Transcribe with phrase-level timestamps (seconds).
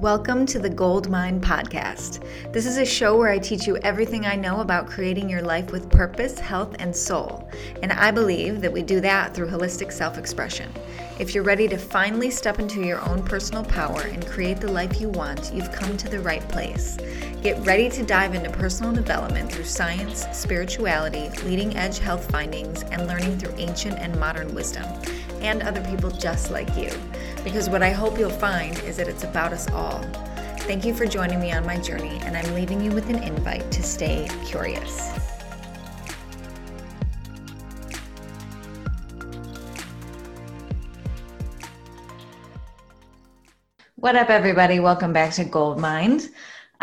[0.00, 2.24] Welcome to the Gold Mind Podcast.
[2.54, 5.72] This is a show where I teach you everything I know about creating your life
[5.72, 7.46] with purpose, health, and soul.
[7.82, 10.72] And I believe that we do that through holistic self expression.
[11.18, 15.02] If you're ready to finally step into your own personal power and create the life
[15.02, 16.96] you want, you've come to the right place.
[17.42, 23.06] Get ready to dive into personal development through science, spirituality, leading edge health findings, and
[23.06, 24.86] learning through ancient and modern wisdom
[25.40, 26.90] and other people just like you.
[27.42, 30.02] Because what I hope you'll find is that it's about us all.
[30.60, 33.70] Thank you for joining me on my journey, and I'm leaving you with an invite
[33.72, 35.10] to stay curious.
[43.96, 44.80] What up, everybody?
[44.80, 46.30] Welcome back to Gold Mind.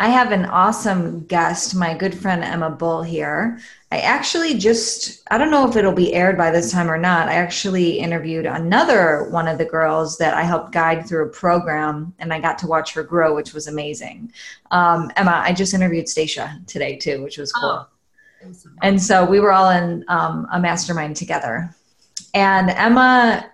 [0.00, 3.58] I have an awesome guest, my good friend Emma Bull here.
[3.90, 7.28] I actually just, I don't know if it'll be aired by this time or not.
[7.28, 12.14] I actually interviewed another one of the girls that I helped guide through a program
[12.20, 14.32] and I got to watch her grow, which was amazing.
[14.70, 17.88] Um, Emma, I just interviewed Stacia today too, which was cool.
[18.44, 21.74] Oh, and so we were all in um, a mastermind together.
[22.34, 23.50] And Emma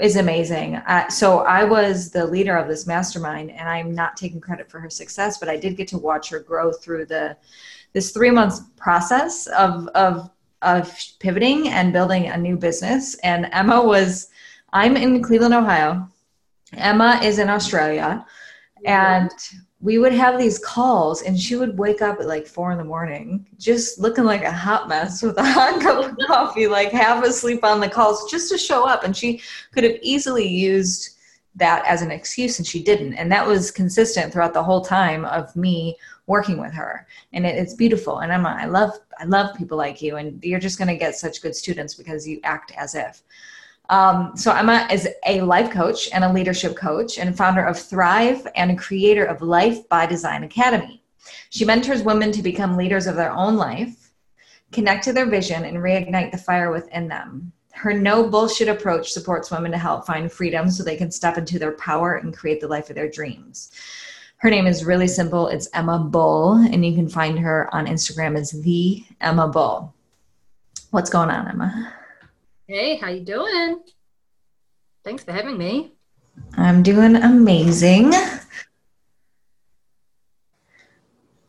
[0.00, 0.76] is amazing.
[0.76, 4.80] Uh, so I was the leader of this mastermind, and I'm not taking credit for
[4.80, 7.36] her success, but I did get to watch her grow through the
[7.92, 10.30] this three months process of of
[10.62, 13.14] of pivoting and building a new business.
[13.16, 14.28] And Emma was,
[14.72, 16.08] I'm in Cleveland, Ohio.
[16.72, 18.26] Emma is in Australia,
[18.84, 19.30] and
[19.80, 22.84] we would have these calls and she would wake up at like four in the
[22.84, 27.24] morning just looking like a hot mess with a hot cup of coffee like half
[27.24, 29.04] asleep on the calls just to show up.
[29.04, 29.40] And she
[29.72, 31.16] could have easily used
[31.54, 33.14] that as an excuse and she didn't.
[33.14, 37.06] And that was consistent throughout the whole time of me working with her.
[37.32, 38.18] And it, it's beautiful.
[38.18, 41.14] And i'm i love i love people like you and you're just going to get
[41.14, 43.22] such good students because you act as if
[43.88, 48.46] um, so Emma is a life coach and a leadership coach and founder of Thrive
[48.54, 51.02] and a creator of Life by Design Academy.
[51.50, 54.10] She mentors women to become leaders of their own life,
[54.72, 57.52] connect to their vision, and reignite the fire within them.
[57.72, 61.58] Her no bullshit approach supports women to help find freedom so they can step into
[61.58, 63.70] their power and create the life of their dreams.
[64.38, 65.48] Her name is really simple.
[65.48, 69.94] It's Emma Bull, and you can find her on Instagram as the Emma Bull.
[70.90, 71.94] What's going on, Emma?
[72.70, 73.80] Hey, how you doing?
[75.02, 75.94] Thanks for having me.
[76.52, 78.12] I'm doing amazing.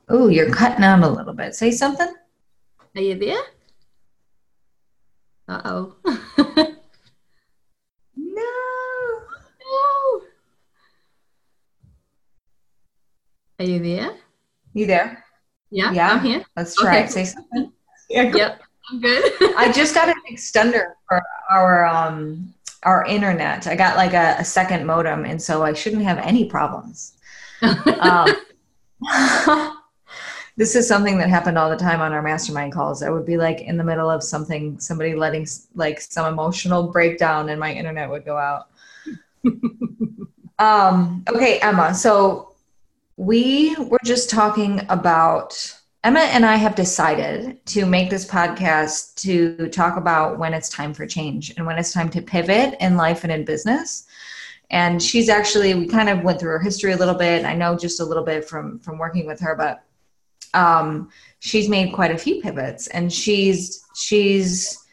[0.07, 1.53] Oh, you're cutting out a little bit.
[1.55, 2.07] Say something.
[2.95, 3.41] Are you there?
[5.49, 5.95] Uh oh.
[6.05, 6.67] no.
[9.71, 10.21] No.
[13.59, 14.15] Are you there?
[14.73, 15.25] You there?
[15.69, 15.91] Yeah.
[15.91, 16.11] Yeah.
[16.13, 16.45] I'm here.
[16.55, 17.05] Let's try okay.
[17.05, 17.11] it.
[17.11, 17.73] Say something.
[18.09, 18.33] Yeah.
[18.33, 18.61] Yep.
[18.89, 19.55] I'm good.
[19.55, 23.67] I just got an extender for our um our internet.
[23.67, 27.13] I got like a, a second modem, and so I shouldn't have any problems.
[27.61, 28.29] um,
[30.57, 33.03] this is something that happened all the time on our mastermind calls.
[33.03, 35.45] I would be like in the middle of something, somebody letting
[35.75, 38.69] like some emotional breakdown, and my internet would go out.
[40.59, 41.93] um, okay, Emma.
[41.93, 42.53] So
[43.17, 49.67] we were just talking about Emma and I have decided to make this podcast to
[49.67, 53.23] talk about when it's time for change and when it's time to pivot in life
[53.23, 54.07] and in business.
[54.69, 57.43] And she's actually we kind of went through her history a little bit.
[57.43, 59.83] I know just a little bit from from working with her, but
[60.53, 61.09] um,
[61.39, 64.85] she's made quite a few pivots, and she's she's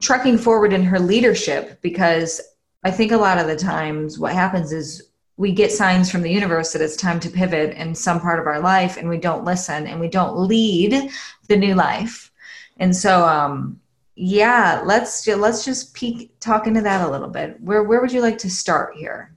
[0.00, 2.40] trucking forward in her leadership because
[2.84, 6.30] I think a lot of the times what happens is we get signs from the
[6.30, 9.44] universe that it's time to pivot in some part of our life and we don't
[9.44, 11.10] listen and we don't lead
[11.48, 12.30] the new life.
[12.78, 13.80] And so um
[14.14, 17.60] yeah let's let's just peek talk into that a little bit.
[17.60, 19.34] Where where would you like to start here?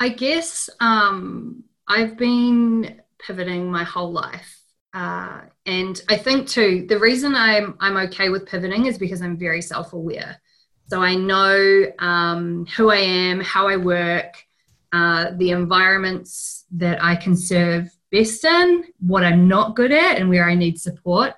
[0.00, 4.62] I guess um i've been pivoting my whole life
[4.94, 9.36] uh, and I think too, the reason I'm I'm okay with pivoting is because I'm
[9.36, 10.40] very self-aware.
[10.88, 14.44] So I know um, who I am, how I work,
[14.92, 20.28] uh, the environments that I can serve best in, what I'm not good at, and
[20.28, 21.34] where I need support.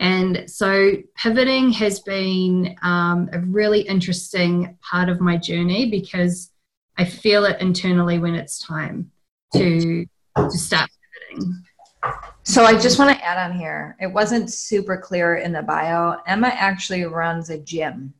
[0.00, 6.50] And so pivoting has been um, a really interesting part of my journey because
[6.96, 9.10] I feel it internally when it's time
[9.54, 10.06] to
[10.36, 10.88] to start
[11.30, 11.62] pivoting.
[12.44, 13.96] So I just want to add on here.
[14.00, 16.16] It wasn't super clear in the bio.
[16.26, 18.14] Emma actually runs a gym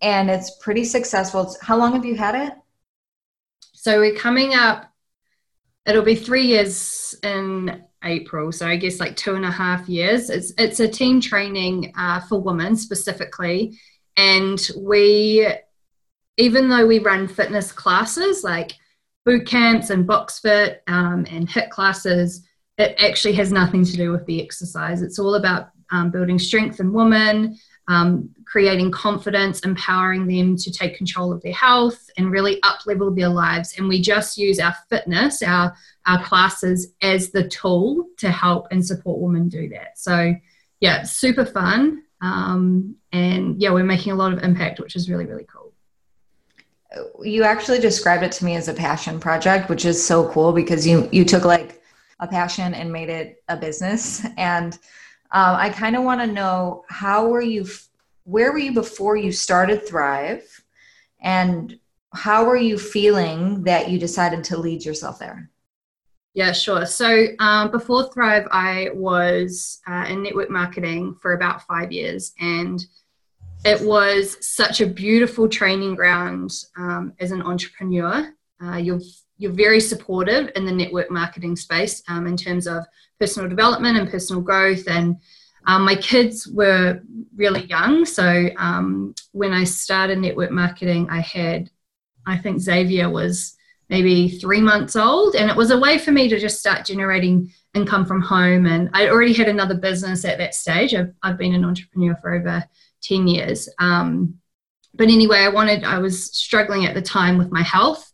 [0.00, 1.42] and it's pretty successful.
[1.42, 2.52] It's, how long have you had it?
[3.72, 4.92] So we're coming up,
[5.86, 8.52] it'll be three years in April.
[8.52, 10.30] So I guess like two and a half years.
[10.30, 13.78] It's, it's a team training uh, for women specifically.
[14.16, 15.48] And we,
[16.36, 18.72] even though we run fitness classes, like
[19.24, 22.44] boot camps and box fit um, and HIIT classes,
[22.78, 25.02] it actually has nothing to do with the exercise.
[25.02, 30.96] It's all about um, building strength in women, um, creating confidence, empowering them to take
[30.96, 33.74] control of their health and really up level their lives.
[33.76, 35.74] And we just use our fitness, our,
[36.06, 39.98] our classes, as the tool to help and support women do that.
[39.98, 40.34] So,
[40.80, 42.04] yeah, super fun.
[42.20, 45.72] Um, and yeah, we're making a lot of impact, which is really, really cool.
[47.22, 50.86] You actually described it to me as a passion project, which is so cool because
[50.86, 51.82] you you took like
[52.18, 54.26] a passion and made it a business.
[54.38, 54.76] And
[55.30, 57.66] um, I kind of want to know how were you,
[58.24, 60.64] where were you before you started Thrive,
[61.20, 61.78] and
[62.14, 65.50] how were you feeling that you decided to lead yourself there?
[66.34, 66.86] Yeah, sure.
[66.86, 72.84] So um, before Thrive, I was uh, in network marketing for about five years, and
[73.64, 78.32] it was such a beautiful training ground um, as an entrepreneur.
[78.62, 79.00] Uh, you're
[79.38, 82.84] you're very supportive in the network marketing space um, in terms of
[83.18, 84.86] personal development and personal growth.
[84.88, 85.16] And
[85.66, 87.00] um, my kids were
[87.36, 91.70] really young, so um, when I started network marketing, I had,
[92.26, 93.54] I think Xavier was
[93.88, 97.52] maybe three months old, and it was a way for me to just start generating
[97.74, 98.66] income from home.
[98.66, 100.94] And I already had another business at that stage.
[100.94, 102.64] I've, I've been an entrepreneur for over
[103.02, 103.68] 10 years.
[103.78, 104.34] Um,
[104.94, 108.10] but anyway, I wanted, I was struggling at the time with my health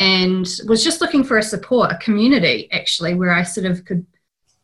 [0.00, 4.04] and was just looking for a support, a community actually, where I sort of could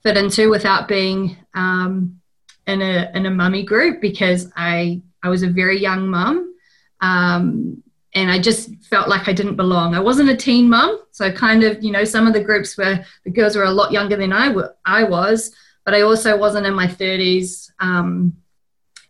[0.02, 2.20] fit into without being um,
[2.66, 6.54] in a in a mummy group because I I was a very young mum.
[7.00, 7.82] Um,
[8.14, 9.94] and I just felt like I didn't belong.
[9.94, 13.06] I wasn't a teen mum, so kind of, you know, some of the groups where
[13.24, 15.54] the girls were a lot younger than I, w- I was,
[15.84, 17.70] but I also wasn't in my 30s.
[17.78, 18.36] Um,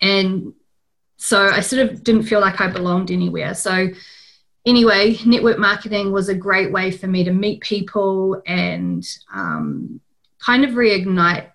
[0.02, 0.52] and
[1.16, 3.54] so I sort of didn't feel like I belonged anywhere.
[3.54, 3.88] So
[4.70, 10.00] anyway, network marketing was a great way for me to meet people and um,
[10.38, 11.50] kind of reignite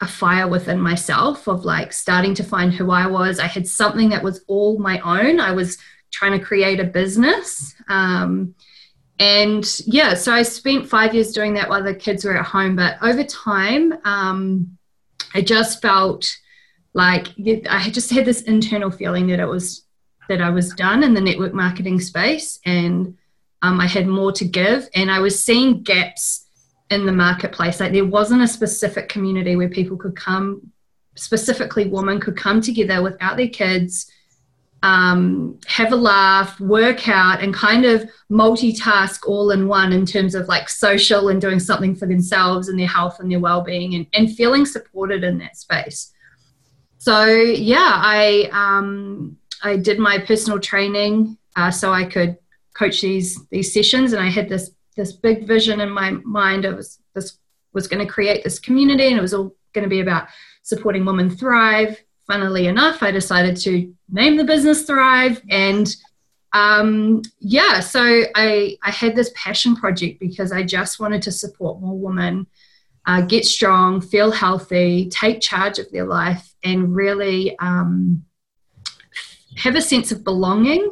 [0.00, 3.38] a fire within myself of like starting to find who I was.
[3.38, 5.40] I had something that was all my own.
[5.40, 5.78] I was
[6.10, 7.74] trying to create a business.
[7.88, 8.54] Um,
[9.18, 12.76] and yeah, so I spent five years doing that while the kids were at home.
[12.76, 14.76] But over time, um,
[15.32, 16.36] I just felt
[16.92, 17.28] like
[17.70, 19.85] I just had this internal feeling that it was
[20.28, 23.16] that I was done in the network marketing space and
[23.62, 24.88] um, I had more to give.
[24.94, 26.46] And I was seeing gaps
[26.90, 27.80] in the marketplace.
[27.80, 30.72] Like there wasn't a specific community where people could come,
[31.14, 34.10] specifically women could come together without their kids,
[34.82, 40.34] um, have a laugh, work out, and kind of multitask all in one in terms
[40.34, 44.06] of like social and doing something for themselves and their health and their well-being and,
[44.12, 46.12] and feeling supported in that space.
[46.98, 52.36] So yeah, I um, I did my personal training uh, so I could
[52.74, 56.66] coach these these sessions, and I had this this big vision in my mind.
[56.66, 57.38] I was this
[57.72, 60.28] was going to create this community, and it was all going to be about
[60.62, 62.02] supporting women thrive.
[62.26, 65.94] Funnily enough, I decided to name the business Thrive, and
[66.52, 71.80] um, yeah, so I I had this passion project because I just wanted to support
[71.80, 72.46] more women.
[73.08, 78.24] Uh, get strong, feel healthy, take charge of their life, and really um,
[79.56, 80.90] have a sense of belonging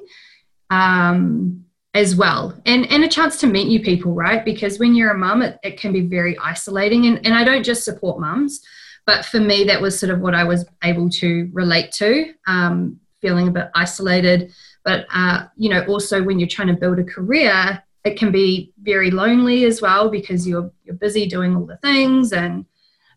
[0.71, 1.65] um,
[1.95, 2.61] as well.
[2.67, 4.45] And, and a chance to meet new people right?
[4.45, 7.07] Because when you're a mum it, it can be very isolating.
[7.07, 8.61] And, and i don't just support mums
[9.07, 12.99] but for me that was sort of what i was able to relate to um,
[13.21, 14.53] feeling a bit isolated.
[14.85, 18.71] But uh, you know also when you're trying to build a career it can be
[18.83, 22.33] very lonely as well because you're you're busy doing all the things.
[22.33, 22.67] And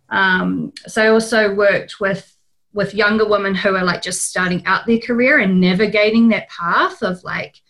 [0.10, 2.37] um, so i also worked with
[2.74, 7.02] with younger women who are like just starting out their career and navigating that path
[7.02, 7.62] of like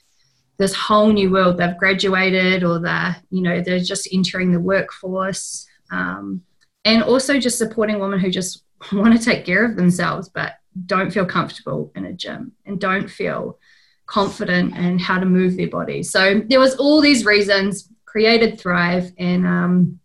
[0.58, 1.58] this whole new world.
[1.58, 6.42] They've graduated or they're you know they're just entering the workforce um,
[6.84, 10.54] and also just supporting women who just want to take care of themselves but
[10.86, 13.58] don't feel comfortable in a gym and don't feel
[14.06, 16.04] confident in how to move their body.
[16.04, 20.00] So there was all these reasons created thrive and um,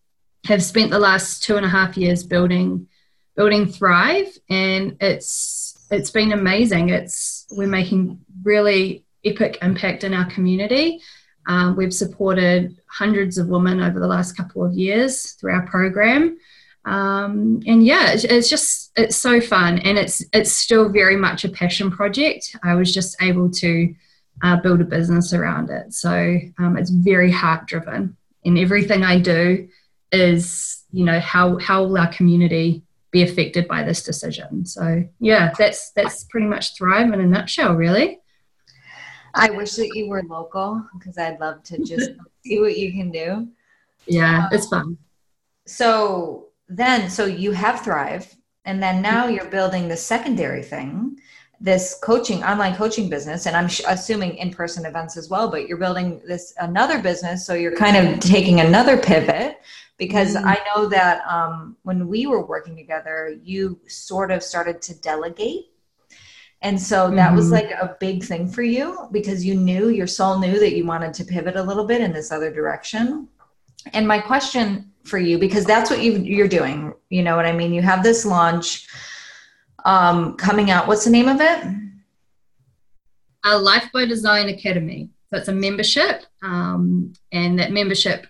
[0.46, 2.88] have spent the last two and a half years building
[3.36, 6.88] building Thrive, and it's it's been amazing.
[6.88, 11.00] It's we're making really epic impact in our community.
[11.46, 16.38] Um, we've supported hundreds of women over the last couple of years through our program.
[16.84, 21.44] Um, and yeah, it's, it's, just it's so fun, and it's it's still very much
[21.44, 22.56] a passion project.
[22.62, 23.94] I was just able to
[24.42, 29.20] uh, build a business around it, so um, it's very heart driven, and everything I
[29.20, 29.68] do
[30.10, 34.64] is you know how how will our community be affected by this decision.
[34.64, 38.18] So yeah, that's that's pretty much Thrive in a nutshell, really.
[39.34, 42.10] I wish that you were local because I'd love to just
[42.44, 43.48] see what you can do.
[44.06, 44.98] Yeah, um, it's fun.
[45.66, 51.18] So then, so you have Thrive, and then now you're building the secondary thing,
[51.60, 55.68] this coaching, online coaching business, and I'm sh- assuming in person events as well, but
[55.68, 57.46] you're building this another business.
[57.46, 59.60] So you're kind of taking another pivot
[60.04, 60.48] because mm-hmm.
[60.48, 65.72] I know that um, when we were working together, you sort of started to delegate
[66.62, 67.36] and so that mm-hmm.
[67.36, 70.86] was like a big thing for you because you knew your soul knew that you
[70.86, 73.28] wanted to pivot a little bit in this other direction.
[73.92, 77.52] And my question for you, because that's what you you're doing, you know what I
[77.52, 77.74] mean?
[77.74, 78.86] You have this launch
[79.84, 80.86] um, coming out.
[80.86, 81.64] What's the name of it?
[83.44, 85.10] A Life by Design Academy.
[85.30, 88.28] So it's a membership, um, and that membership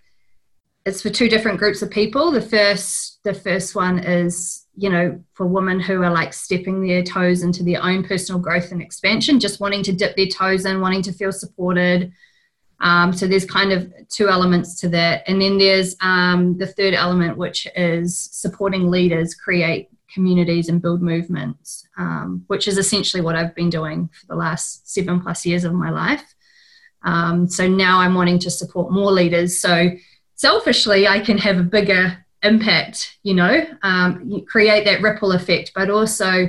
[0.85, 2.31] is for two different groups of people.
[2.31, 7.03] The first the first one is you know, for women who are like stepping their
[7.03, 10.81] toes into their own personal growth and expansion, just wanting to dip their toes in,
[10.81, 12.13] wanting to feel supported.
[12.81, 15.25] Um, so there's kind of two elements to that.
[15.27, 21.03] And then there's um, the third element, which is supporting leaders create communities and build
[21.03, 25.65] movements, um, which is essentially what I've been doing for the last seven plus years
[25.65, 26.35] of my life.
[27.05, 29.61] Um, so now I'm wanting to support more leaders.
[29.61, 29.91] So
[30.43, 35.71] selfishly, I can have a bigger impact, you know, um, create that ripple effect.
[35.73, 36.49] But also,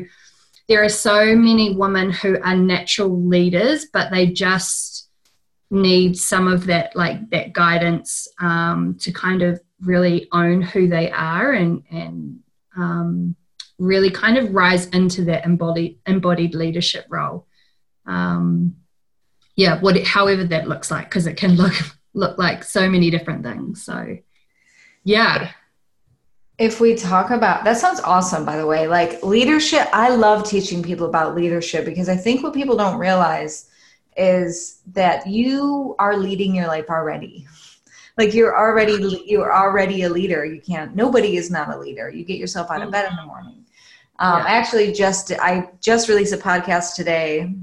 [0.67, 5.09] there are so many women who are natural leaders, but they just
[5.69, 11.11] need some of that, like that guidance um, to kind of really own who they
[11.11, 12.39] are and and
[12.75, 13.35] um,
[13.77, 17.45] really kind of rise into that embodied embodied leadership role.
[18.07, 18.77] Um,
[19.55, 21.75] yeah, what however that looks like, because it can look
[22.13, 23.83] look like so many different things.
[23.83, 24.17] So,
[25.03, 25.51] yeah.
[26.57, 28.87] If we talk about that sounds awesome by the way.
[28.87, 33.69] Like leadership i love teaching people about leadership because i think what people don't realize
[34.15, 37.47] is that you are leading your life already.
[38.15, 40.45] Like you're already you're already a leader.
[40.45, 42.11] You can't nobody is not a leader.
[42.11, 43.65] You get yourself out of bed in the morning.
[44.19, 44.45] Um, yeah.
[44.45, 47.55] i actually just i just released a podcast today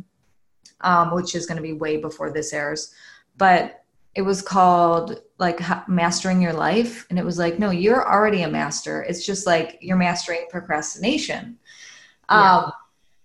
[0.83, 2.95] um, which is going to be way before this airs.
[3.37, 8.43] But it was called like mastering your life and it was like no you're already
[8.43, 11.59] a master it's just like you're mastering procrastination
[12.31, 12.57] yeah.
[12.57, 12.73] um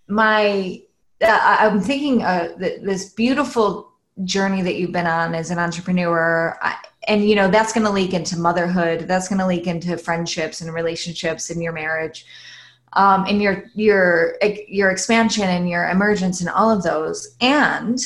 [0.08, 0.82] my
[1.22, 3.92] uh, i'm thinking uh, th- this beautiful
[4.24, 6.78] journey that you've been on as an entrepreneur I,
[7.08, 10.62] and you know that's going to leak into motherhood that's going to leak into friendships
[10.62, 12.26] and relationships and your marriage
[12.94, 14.38] um, and your your
[14.68, 18.00] your expansion and your emergence and all of those and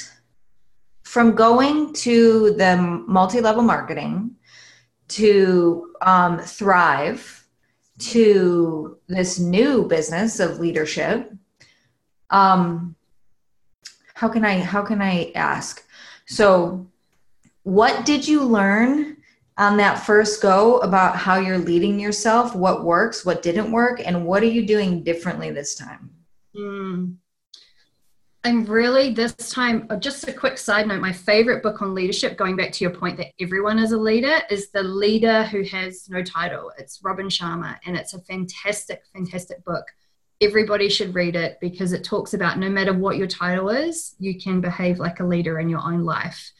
[1.09, 4.35] from going to the multi-level marketing
[5.07, 7.47] to um, thrive
[7.97, 11.33] to this new business of leadership
[12.29, 12.95] um,
[14.13, 15.83] how can i how can i ask?
[16.25, 16.85] So
[17.63, 19.17] what did you learn
[19.57, 22.53] on that first go about how you're leading yourself?
[22.55, 26.11] What works what didn't work and what are you doing differently this time?
[26.55, 27.15] Mm.
[28.43, 32.37] I'm really this time, uh, just a quick side note my favorite book on leadership,
[32.37, 36.09] going back to your point that everyone is a leader, is The Leader Who Has
[36.09, 36.71] No Title.
[36.77, 39.83] It's Robin Sharma, and it's a fantastic, fantastic book.
[40.39, 44.39] Everybody should read it because it talks about no matter what your title is, you
[44.39, 46.53] can behave like a leader in your own life.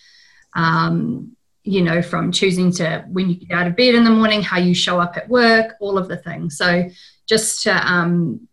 [0.57, 4.41] Um, you know, from choosing to when you get out of bed in the morning,
[4.41, 6.57] how you show up at work, all of the things.
[6.57, 6.89] So,
[7.25, 8.48] just to um,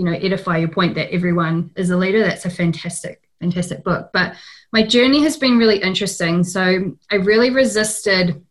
[0.00, 2.20] you know edify your point that everyone is a leader.
[2.20, 4.10] That's a fantastic fantastic book.
[4.14, 4.34] But
[4.72, 6.42] my journey has been really interesting.
[6.42, 8.42] So i really resisted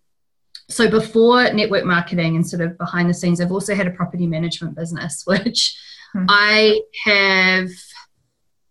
[0.69, 4.27] so before network marketing and sort of behind the scenes i've also had a property
[4.27, 5.75] management business which
[6.13, 6.25] hmm.
[6.29, 7.69] i have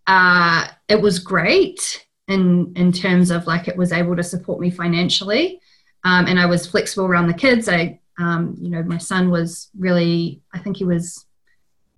[0.06, 4.70] uh, it was great in in terms of like it was able to support me
[4.70, 5.61] financially
[6.04, 7.68] um, and i was flexible around the kids.
[7.68, 11.26] I um, you know my son was really i think he was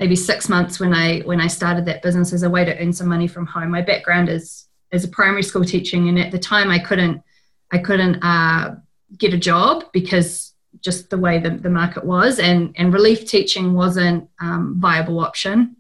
[0.01, 2.93] maybe six months when I when I started that business as a way to earn
[2.93, 3.71] some money from home.
[3.71, 7.23] My background is as a primary school teaching, and at the time I couldn't
[7.71, 8.77] I couldn't uh,
[9.17, 13.75] get a job because just the way the, the market was, and and relief teaching
[13.75, 15.77] wasn't um, viable option.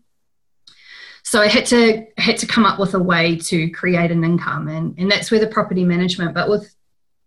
[1.23, 4.69] So I had to had to come up with a way to create an income,
[4.69, 6.35] and and that's where the property management.
[6.35, 6.75] But with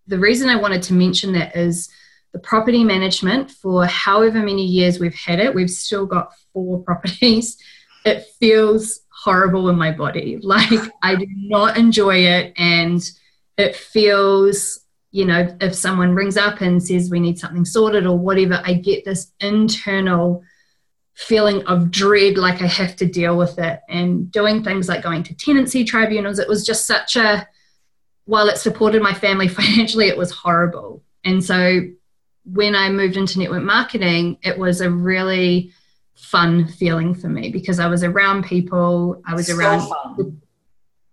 [0.05, 1.89] the reason I wanted to mention that is
[2.33, 7.57] the property management for however many years we've had it, we've still got four properties.
[8.05, 10.39] It feels horrible in my body.
[10.43, 12.53] Like I do not enjoy it.
[12.57, 13.01] And
[13.57, 14.79] it feels,
[15.11, 18.73] you know, if someone rings up and says we need something sorted or whatever, I
[18.73, 20.43] get this internal
[21.13, 25.21] feeling of dread, like I have to deal with it, and doing things like going
[25.23, 26.39] to tenancy tribunals.
[26.39, 27.47] It was just such a,
[28.25, 31.03] while it supported my family financially, it was horrible.
[31.23, 31.81] And so
[32.45, 35.71] when I moved into network marketing, it was a really
[36.15, 39.87] fun feeling for me because I was around people, I was so around.
[39.87, 40.41] Fun.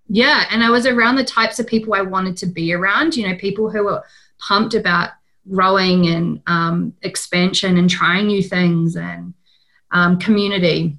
[0.09, 3.29] Yeah, and I was around the types of people I wanted to be around, you
[3.29, 4.03] know, people who were
[4.41, 5.11] pumped about
[5.49, 9.35] growing and um, expansion and trying new things and
[9.93, 10.97] um, community.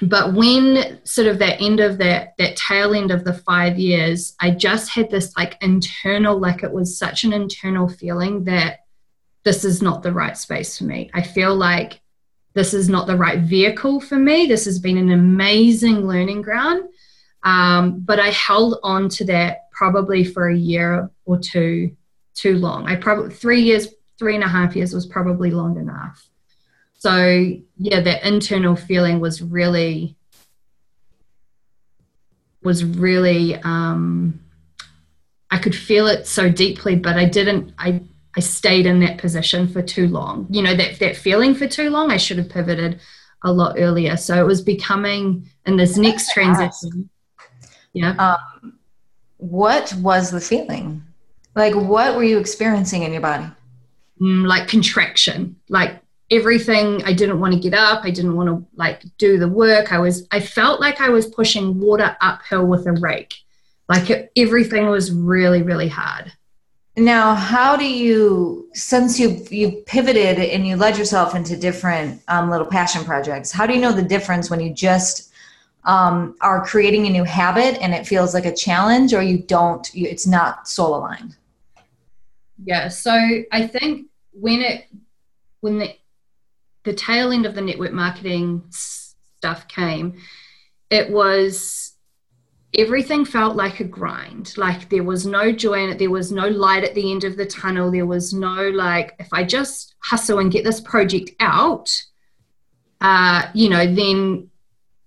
[0.00, 4.34] But when sort of that end of that that tail end of the five years,
[4.40, 8.84] I just had this like internal, like it was such an internal feeling that
[9.48, 11.10] this is not the right space for me.
[11.14, 12.02] I feel like
[12.52, 14.44] this is not the right vehicle for me.
[14.44, 16.86] This has been an amazing learning ground.
[17.44, 21.96] Um, but I held on to that probably for a year or two
[22.34, 22.86] too long.
[22.86, 23.88] I probably three years,
[24.18, 26.28] three and a half years was probably long enough.
[26.98, 30.14] So yeah, that internal feeling was really
[32.62, 34.40] was really um,
[35.50, 37.72] I could feel it so deeply, but I didn't.
[37.78, 38.02] I
[38.38, 40.46] I stayed in that position for too long.
[40.48, 42.12] You know that that feeling for too long.
[42.12, 43.00] I should have pivoted
[43.42, 44.16] a lot earlier.
[44.16, 47.10] So it was becoming in this next transition.
[47.94, 48.12] Yeah.
[48.12, 48.78] Um,
[49.38, 51.02] what was the feeling?
[51.56, 53.46] Like, what were you experiencing in your body?
[54.20, 57.02] Mm, like contraction, like everything.
[57.04, 58.04] I didn't want to get up.
[58.04, 59.92] I didn't want to like do the work.
[59.92, 63.34] I was, I felt like I was pushing water uphill with a rake.
[63.88, 66.32] Like it, everything was really, really hard.
[66.98, 72.50] Now, how do you, since you you pivoted and you led yourself into different um,
[72.50, 75.32] little passion projects, how do you know the difference when you just
[75.84, 79.88] um, are creating a new habit and it feels like a challenge, or you don't?
[79.94, 81.36] You, it's not soul aligned.
[82.64, 82.88] Yeah.
[82.88, 83.12] So
[83.52, 84.88] I think when it
[85.60, 85.94] when the
[86.84, 90.20] the tail end of the network marketing stuff came,
[90.90, 91.87] it was
[92.76, 94.56] everything felt like a grind.
[94.56, 95.98] Like there was no joy in it.
[95.98, 97.90] There was no light at the end of the tunnel.
[97.90, 101.90] There was no like, if I just hustle and get this project out,
[103.00, 104.50] uh, you know, then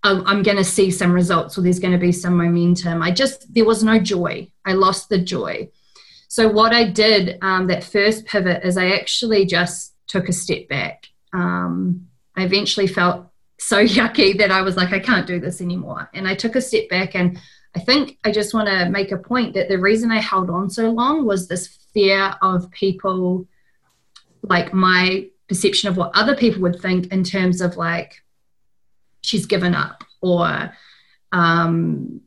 [0.03, 3.03] I'm, I'm going to see some results or there's going to be some momentum.
[3.03, 4.51] I just, there was no joy.
[4.65, 5.69] I lost the joy.
[6.27, 10.67] So what I did um, that first pivot is I actually just took a step
[10.67, 11.07] back.
[11.33, 13.27] Um, I eventually felt
[13.61, 16.09] so yucky that I was like, I can't do this anymore.
[16.13, 17.39] And I took a step back and
[17.75, 20.69] I think I just want to make a point that the reason I held on
[20.69, 23.47] so long was this fear of people,
[24.41, 28.21] like my perception of what other people would think in terms of like,
[29.21, 30.73] she's given up or
[31.31, 32.21] um,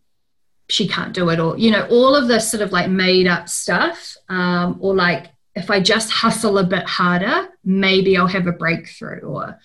[0.68, 3.48] she can't do it or you know all of this sort of like made up
[3.48, 8.52] stuff um, or like if i just hustle a bit harder maybe i'll have a
[8.52, 9.58] breakthrough or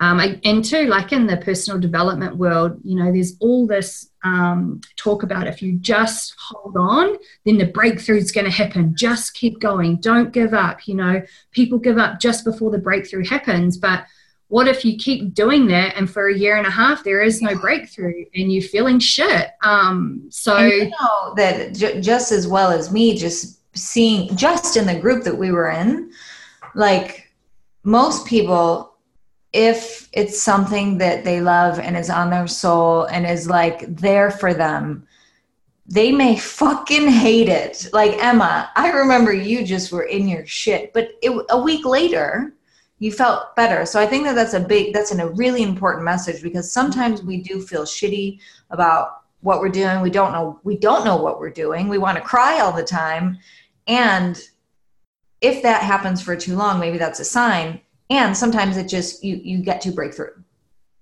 [0.00, 4.80] um, and too like in the personal development world you know there's all this um,
[4.96, 8.94] talk about if you just hold on then the breakthrough is going to happen.
[8.94, 9.96] Just keep going.
[9.96, 11.22] Don't give up you know.
[11.52, 14.04] People give up just before the breakthrough happens but
[14.48, 17.40] what if you keep doing that and for a year and a half there is
[17.40, 19.50] no breakthrough and you're feeling shit?
[19.62, 24.86] Um so you know that j- just as well as me just seeing just in
[24.86, 26.10] the group that we were in
[26.74, 27.28] like
[27.84, 28.89] most people
[29.52, 34.30] if it's something that they love and is on their soul and is like there
[34.30, 35.06] for them
[35.86, 40.92] they may fucking hate it like emma i remember you just were in your shit
[40.92, 42.54] but it, a week later
[43.00, 43.84] you felt better.
[43.86, 47.22] So I think that that's a big, that's an, a really important message because sometimes
[47.22, 48.38] we do feel shitty
[48.70, 50.02] about what we're doing.
[50.02, 51.88] We don't know, we don't know what we're doing.
[51.88, 53.38] We want to cry all the time.
[53.86, 54.38] And
[55.40, 57.80] if that happens for too long, maybe that's a sign.
[58.10, 60.32] And sometimes it just, you, you get to breakthrough.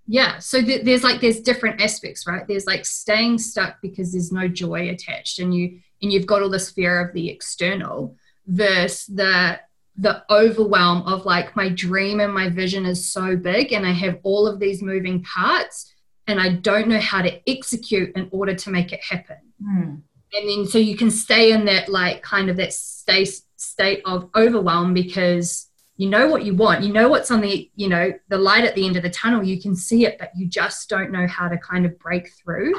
[0.07, 0.39] Yeah.
[0.39, 2.47] So th- there's like, there's different aspects, right?
[2.47, 6.51] There's like staying stuck because there's no joy attached and you, and you've got all
[6.51, 8.17] this fear of the external
[8.47, 9.61] versus the
[10.01, 14.19] the overwhelm of like my dream and my vision is so big and I have
[14.23, 15.93] all of these moving parts
[16.29, 19.39] and I don't know how to execute in order to make it happen.
[19.61, 20.03] Mm.
[20.33, 24.31] And then so you can stay in that like kind of that state state of
[24.37, 25.68] overwhelm because
[25.99, 28.75] you know what you want, you know what's on the you know the light at
[28.77, 31.49] the end of the tunnel, you can see it, but you just don't know how
[31.49, 32.73] to kind of break through.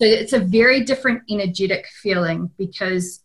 [0.00, 3.20] So it's a very different energetic feeling because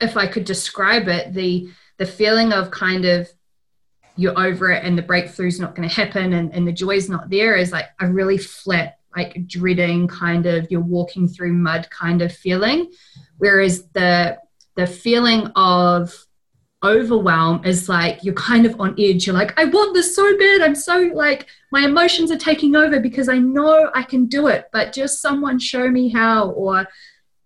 [0.00, 1.68] if I could describe it, the
[1.98, 3.28] the feeling of kind of
[4.16, 7.28] you're over it and the breakthrough's not going to happen and, and the joy's not
[7.30, 12.22] there is like a really flat, like dreading kind of you're walking through mud kind
[12.22, 12.90] of feeling.
[13.36, 14.38] Whereas the
[14.76, 16.14] the feeling of
[16.84, 19.26] overwhelm is like you're kind of on edge.
[19.26, 20.60] You're like, I want this so bad.
[20.60, 24.68] I'm so like, my emotions are taking over because I know I can do it,
[24.72, 26.50] but just someone show me how.
[26.50, 26.86] Or,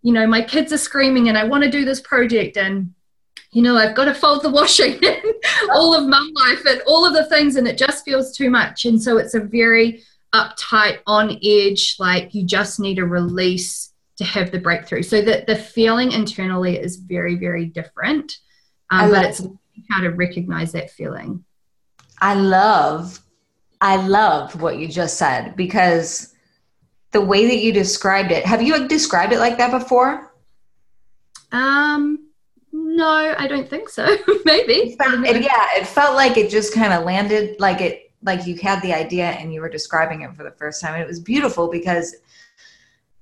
[0.03, 2.93] you know, my kids are screaming and I want to do this project and,
[3.53, 7.07] you know, I've got to fold the washing and all of mum life and all
[7.07, 8.85] of the things, and it just feels too much.
[8.85, 10.03] And so it's a very
[10.35, 15.03] uptight, on edge, like you just need a release to have the breakthrough.
[15.03, 18.37] So that the feeling internally is very, very different
[18.91, 19.47] um, but it's
[19.91, 21.45] how to recognize that feeling.
[22.21, 23.21] I love,
[23.81, 26.35] I love what you just said because
[27.13, 28.45] the way that you described it.
[28.45, 30.35] Have you described it like that before?
[31.53, 32.29] Um,
[32.73, 34.05] no, I don't think so.
[34.45, 34.97] Maybe.
[35.01, 38.83] It, yeah, it felt like it just kind of landed like it, like you had
[38.83, 41.01] the idea and you were describing it for the first time.
[41.01, 42.17] It was beautiful because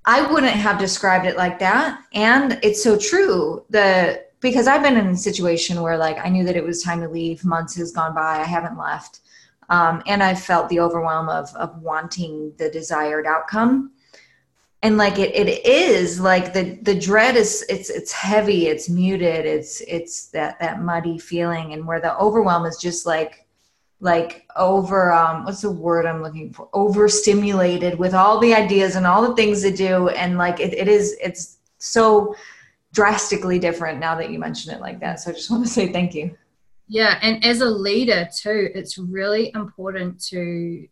[0.05, 2.01] I wouldn't have described it like that.
[2.13, 3.65] And it's so true.
[3.71, 7.01] The because I've been in a situation where like I knew that it was time
[7.01, 7.45] to leave.
[7.45, 8.39] Months has gone by.
[8.39, 9.21] I haven't left.
[9.69, 13.93] Um, and I felt the overwhelm of of wanting the desired outcome.
[14.83, 19.47] And like it, it is like the the dread is it's it's heavy, it's muted,
[19.47, 23.47] it's it's that that muddy feeling, and where the overwhelm is just like
[24.01, 29.07] like over um what's the word I'm looking for overstimulated with all the ideas and
[29.07, 32.37] all the things to do, and like it, it is it's so
[32.97, 35.21] drastically different now that you mention it like that.
[35.21, 36.35] So I just want to say thank you.
[36.89, 40.89] Yeah, and as a leader too, it's really important to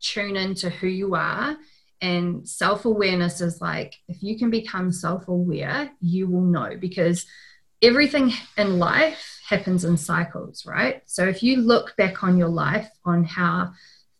[0.00, 1.56] tune into who you are.
[2.02, 7.24] And self awareness is like if you can become self aware, you will know because
[7.80, 11.02] everything in life happens in cycles, right?
[11.06, 13.72] So if you look back on your life on how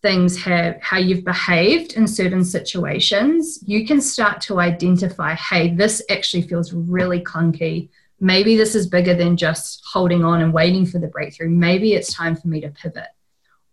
[0.02, 6.02] things have how you've behaved in certain situations you can start to identify hey this
[6.10, 7.88] actually feels really clunky.
[8.20, 11.48] Maybe this is bigger than just holding on and waiting for the breakthrough.
[11.48, 13.08] Maybe it's time for me to pivot.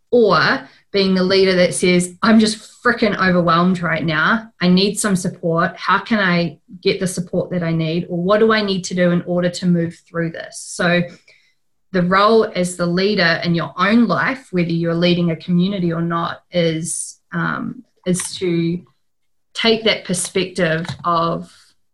[0.09, 4.53] Or being the leader that says i'm just freaking overwhelmed right now.
[4.61, 5.75] I need some support.
[5.75, 8.07] How can i get the support that i need?
[8.09, 10.59] Or what do i need to do in order to move through this?
[10.59, 11.01] So
[11.91, 16.01] the role as the leader in your own life, whether you're leading a community or
[16.01, 18.85] not, is um, is to
[19.53, 21.53] take that perspective of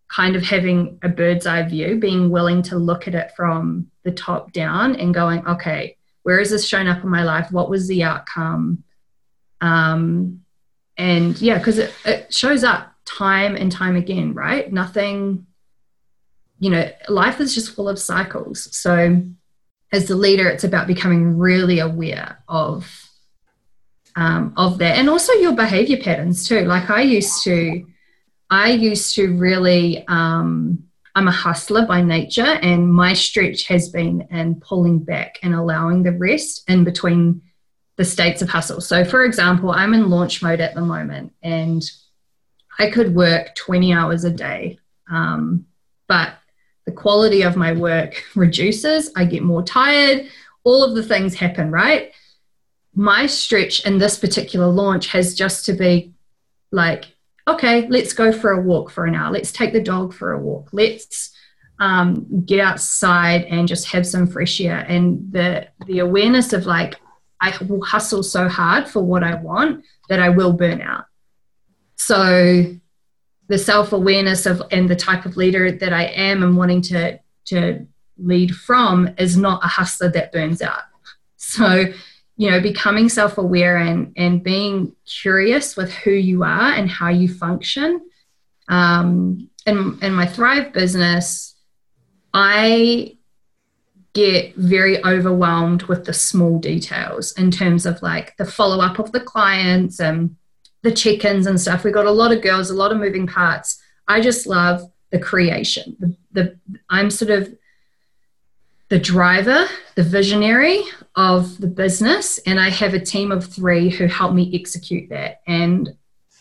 [0.10, 4.12] kind of having a bird's eye view, being willing to look at it from the
[4.12, 7.52] top down and going, okay, where is this shown up in my life?
[7.52, 8.84] What was the outcome?
[9.62, 10.42] Um,
[10.98, 14.72] and yeah, because it, it shows up time and time again, right?
[14.72, 15.48] Nothing,
[16.60, 18.76] you know, life is just full of cycles.
[18.76, 19.26] So
[19.94, 22.92] as the leader, it's about becoming really aware of
[24.16, 26.66] um, of that, and also your behavior patterns too.
[26.66, 27.86] Like I used to,
[28.50, 30.06] I used to really.
[30.08, 30.84] Um,
[31.16, 36.02] I'm a hustler by nature, and my stretch has been in pulling back and allowing
[36.02, 37.44] the rest in between
[37.98, 38.82] the states of hustle.
[38.82, 41.84] So, for example, I'm in launch mode at the moment, and
[42.80, 45.68] I could work 20 hours a day, um,
[46.08, 46.34] but
[46.86, 50.28] the quality of my work reduces, I get more tired,
[50.64, 52.12] all of the things happen, right?
[52.96, 56.14] My stretch in this particular launch has just to be
[56.72, 57.06] like,
[57.48, 59.32] okay, let's go for a walk for an hour.
[59.32, 60.70] Let's take the dog for a walk.
[60.72, 61.32] Let's
[61.80, 64.86] um, get outside and just have some fresh air.
[64.88, 66.96] And the the awareness of like,
[67.42, 71.06] I will hustle so hard for what I want that I will burn out.
[71.96, 72.76] So
[73.54, 77.86] the self-awareness of and the type of leader that I am and wanting to to
[78.18, 80.82] lead from is not a hustler that burns out.
[81.38, 81.86] So,
[82.36, 87.28] you know, becoming self-aware and and being curious with who you are and how you
[87.32, 88.02] function.
[88.70, 91.54] Um, in in my Thrive business,
[92.34, 93.18] I
[94.14, 99.12] get very overwhelmed with the small details in terms of like the follow up of
[99.12, 100.38] the clients and
[100.84, 101.84] the check-ins and stuff.
[101.84, 103.82] We've got a lot of girls, a lot of moving parts.
[104.08, 105.96] I just love the creation.
[106.00, 107.56] The, the I'm sort of
[108.90, 109.66] the driver,
[109.96, 110.84] the visionary
[111.16, 115.42] of the business, and I have a team of three who help me execute that.
[115.48, 115.96] And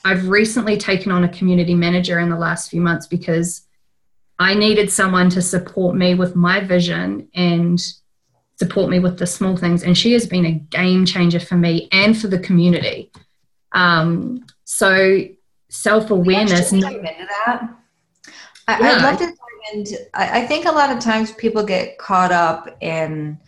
[0.04, 3.62] I've recently taken on a community manager in the last few months because
[4.38, 7.80] I needed someone to support me with my vision and
[8.56, 9.84] support me with the small things.
[9.84, 13.12] And she has been a game changer for me and for the community.
[13.72, 15.26] Um, so
[15.68, 16.72] self awareness.
[16.72, 17.68] into that.
[18.68, 18.92] I, yeah.
[18.92, 19.98] I'd love to dive into.
[20.14, 23.38] I, I think a lot of times people get caught up in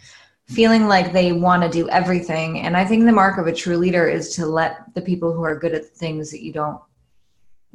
[0.47, 3.77] feeling like they want to do everything, and I think the mark of a true
[3.77, 6.81] leader is to let the people who are good at things that you don't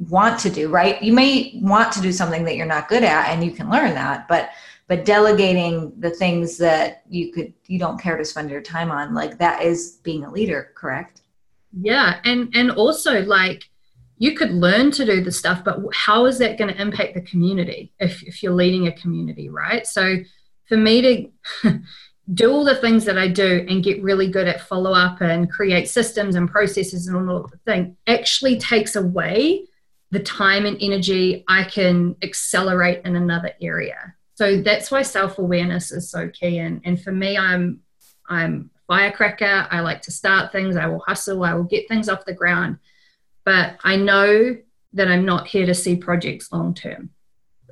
[0.08, 0.68] want to do.
[0.68, 1.00] Right?
[1.02, 3.94] You may want to do something that you're not good at, and you can learn
[3.94, 4.50] that, but
[4.90, 9.14] but delegating the things that you could you don't care to spend your time on
[9.14, 11.19] like that is being a leader correct
[11.72, 13.64] yeah and and also like
[14.18, 17.22] you could learn to do the stuff but how is that going to impact the
[17.22, 19.86] community if, if you're leading a community right?
[19.86, 20.18] So
[20.66, 21.30] for me
[21.62, 21.80] to
[22.34, 25.50] do all the things that i do and get really good at follow up and
[25.50, 29.64] create systems and processes and all of the thing actually takes away
[30.12, 34.14] the time and energy i can accelerate in another area.
[34.34, 37.80] So that's why self-awareness is so key and, and for me i'm
[38.28, 39.68] i'm firecracker.
[39.70, 40.74] I like to start things.
[40.74, 41.44] I will hustle.
[41.44, 42.78] I will get things off the ground.
[43.44, 44.56] But i know
[44.92, 47.10] that i'm not here to see projects long term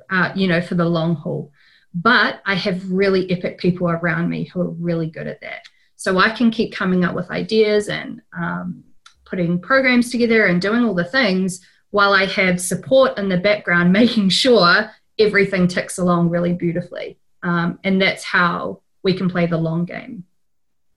[0.09, 1.51] uh, you know for the long haul.
[1.93, 5.61] But i have really epic people around me who are really good at that.
[5.95, 8.83] So i can keep coming up with ideas and um,
[9.25, 13.91] putting programs together and doing all the things while i have support in the background
[14.01, 17.19] making sure everything ticks along really beautifully.
[17.43, 20.23] Um, and that's how we can play the long game.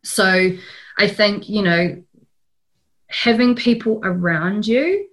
[0.05, 0.51] So
[0.99, 2.03] I think, you know,
[3.09, 5.09] having people around you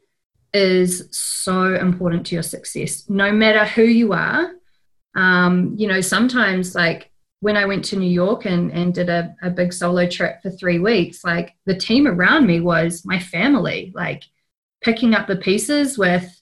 [0.54, 4.52] is so important to your success, no matter who you are.
[5.16, 9.36] Um, you know, sometimes like when I went to New York and, and did a,
[9.42, 13.92] a big solo trip for three weeks, like the team around me was my family,
[13.96, 14.24] like
[14.82, 16.42] picking up the pieces with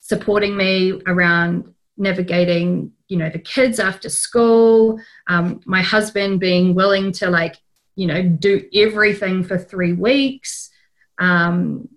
[0.00, 7.10] supporting me around navigating you know the kids after school um, my husband being willing
[7.10, 7.56] to like
[7.96, 10.70] you know do everything for three weeks.
[11.18, 11.88] Um,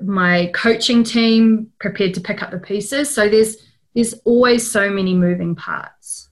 [0.00, 3.12] my coaching team prepared to pick up the pieces.
[3.12, 3.56] So there's
[3.94, 6.28] there's always so many moving parts.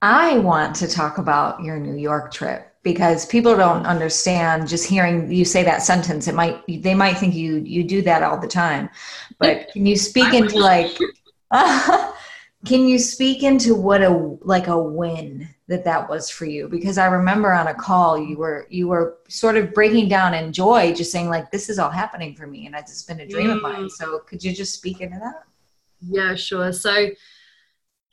[0.00, 5.30] I want to talk about your new york trip because people don't understand just hearing
[5.30, 6.26] you say that sentence.
[6.26, 8.88] It might they might think you you do that all the time.
[9.38, 10.96] But can you speak into like
[12.64, 16.68] can you speak into what a like a win that that was for you?
[16.68, 20.52] Because i remember on a call you were you were sort of breaking down in
[20.52, 23.26] joy just saying like this is all happening for me and it's just been a
[23.26, 23.56] dream mm.
[23.56, 23.90] of mine.
[23.90, 25.44] So could you just speak into that?
[26.00, 26.72] Yeah sure.
[26.72, 27.08] So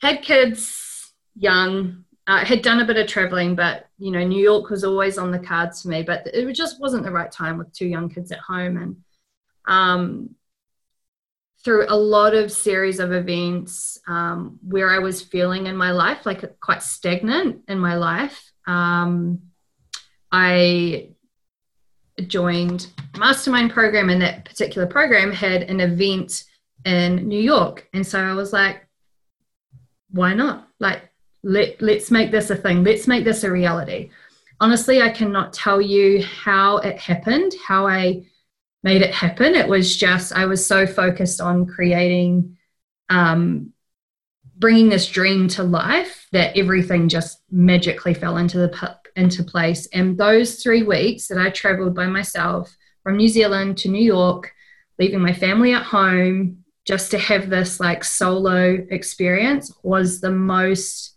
[0.00, 4.68] had kids young uh, had done a bit of traveling but you know new york
[4.70, 7.72] was always on the cards for me but it just wasn't the right time with
[7.72, 8.76] two young kids at home.
[8.76, 8.96] And
[9.66, 10.34] um,
[11.64, 16.24] through a lot of series of events um, where I was feeling in my life
[16.24, 18.50] like quite stagnant in my life.
[18.66, 19.42] Um,
[20.32, 21.10] I
[22.26, 22.86] joined
[23.18, 26.44] mastermind program and that particular program had an event
[26.84, 27.88] in New York.
[27.92, 28.86] And so I was like,
[30.10, 30.68] why not?
[30.78, 31.10] Like,
[31.42, 32.84] let, let's make this a thing.
[32.84, 34.10] Let's make this a reality.
[34.60, 38.24] Honestly, I cannot tell you how it happened, how I
[38.82, 39.54] made it happen.
[39.54, 42.56] It was just, I was so focused on creating,
[43.08, 43.72] um,
[44.56, 49.86] bringing this dream to life that everything just magically fell into the into place.
[49.92, 54.52] And those three weeks that I traveled by myself from New Zealand to New York,
[54.98, 61.16] leaving my family at home, just to have this like solo experience was the most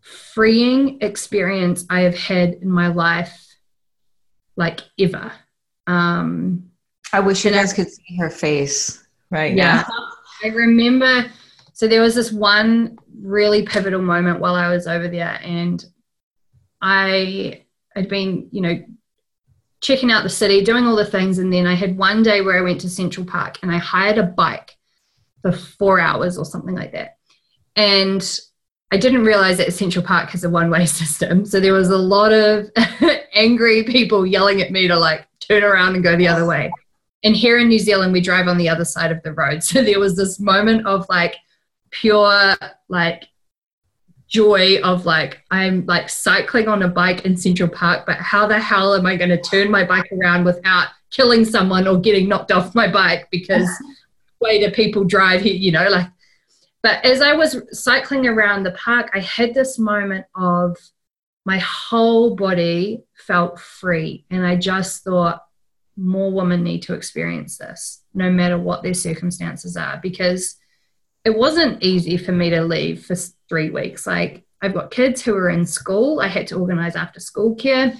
[0.00, 3.56] freeing experience I have had in my life,
[4.56, 5.32] like ever.
[5.86, 6.70] Um,
[7.12, 9.84] I wish you guys could see her face right yeah.
[9.88, 10.08] Now.
[10.44, 11.30] I remember,
[11.72, 15.84] so there was this one really pivotal moment while I was over there, and
[16.82, 17.62] I
[17.94, 18.84] had been, you know,
[19.80, 22.58] checking out the city, doing all the things, and then I had one day where
[22.58, 24.76] I went to Central Park and I hired a bike
[25.42, 27.18] for four hours or something like that.
[27.76, 28.40] And
[28.90, 31.44] I didn't realize that Central Park has a one way system.
[31.44, 32.70] So there was a lot of
[33.34, 36.70] angry people yelling at me to like turn around and go the other way.
[37.24, 39.62] And here in New Zealand, we drive on the other side of the road.
[39.62, 41.36] So there was this moment of like
[41.90, 42.54] pure,
[42.88, 43.24] like,
[44.28, 48.58] joy of like I'm like cycling on a bike in Central Park, but how the
[48.58, 52.50] hell am I going to turn my bike around without killing someone or getting knocked
[52.50, 53.68] off my bike because
[54.40, 56.08] way do people drive here, you know, like
[56.82, 60.76] but as I was cycling around the park, I had this moment of
[61.46, 64.26] my whole body felt free.
[64.30, 65.44] And I just thought,
[65.96, 70.56] more women need to experience this, no matter what their circumstances are, because
[71.24, 73.14] it wasn't easy for me to leave for
[73.48, 74.06] three weeks.
[74.06, 76.20] Like, I've got kids who are in school.
[76.20, 77.94] I had to organize after school care.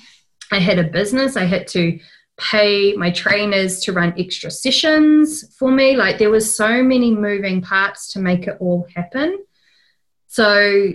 [0.50, 1.36] I had a business.
[1.36, 1.98] I had to
[2.38, 5.96] pay my trainers to run extra sessions for me.
[5.96, 9.38] Like, there was so many moving parts to make it all happen.
[10.26, 10.92] So,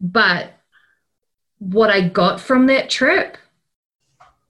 [0.00, 0.52] but
[1.62, 3.36] what I got from that trip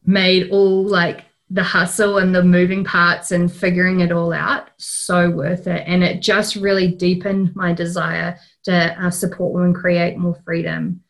[0.05, 5.29] made all like the hustle and the moving parts and figuring it all out so
[5.29, 5.85] worth it.
[5.87, 11.03] And it just really deepened my desire to uh, support women create more freedom.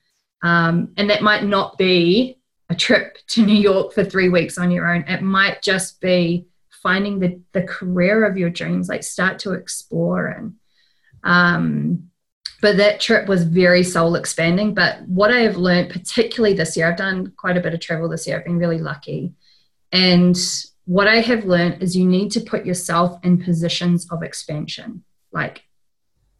[0.42, 2.38] Um, and that might not be
[2.68, 5.02] a trip to New York for three weeks on your own.
[5.02, 6.48] It might just be
[6.82, 10.26] finding the, the career of your dreams, like start to explore.
[10.26, 10.54] And,
[11.22, 12.10] um,
[12.62, 14.72] but that trip was very soul expanding.
[14.72, 18.08] But what I have learned, particularly this year, I've done quite a bit of travel
[18.08, 18.38] this year.
[18.38, 19.32] I've been really lucky.
[19.90, 20.38] And
[20.84, 25.02] what I have learned is you need to put yourself in positions of expansion.
[25.32, 25.64] Like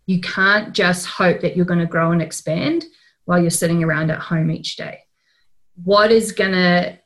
[0.06, 2.84] you can't just hope that you're going to grow and expand
[3.24, 5.00] while you're sitting around at home each day.
[5.82, 7.00] What is going to,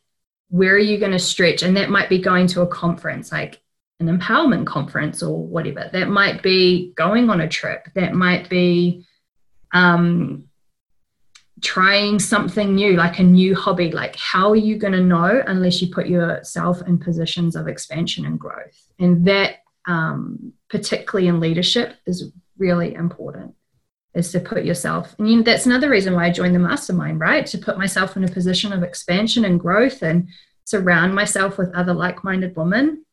[0.51, 1.63] where are you going to stretch?
[1.63, 3.63] And that might be going to a conference, like
[3.99, 5.89] an empowerment conference or whatever.
[5.93, 7.89] That might be going on a trip.
[7.95, 9.07] That might be
[9.73, 10.45] um,
[11.63, 13.91] trying something new, like a new hobby.
[13.91, 18.27] Like, how are you going to know unless you put yourself in positions of expansion
[18.27, 18.89] and growth?
[18.99, 19.57] And that,
[19.87, 23.55] um, particularly in leadership, is really important
[24.15, 27.21] is to put yourself and you know, that's another reason why i joined the mastermind
[27.21, 30.27] right to put myself in a position of expansion and growth and
[30.65, 33.05] surround myself with other like-minded women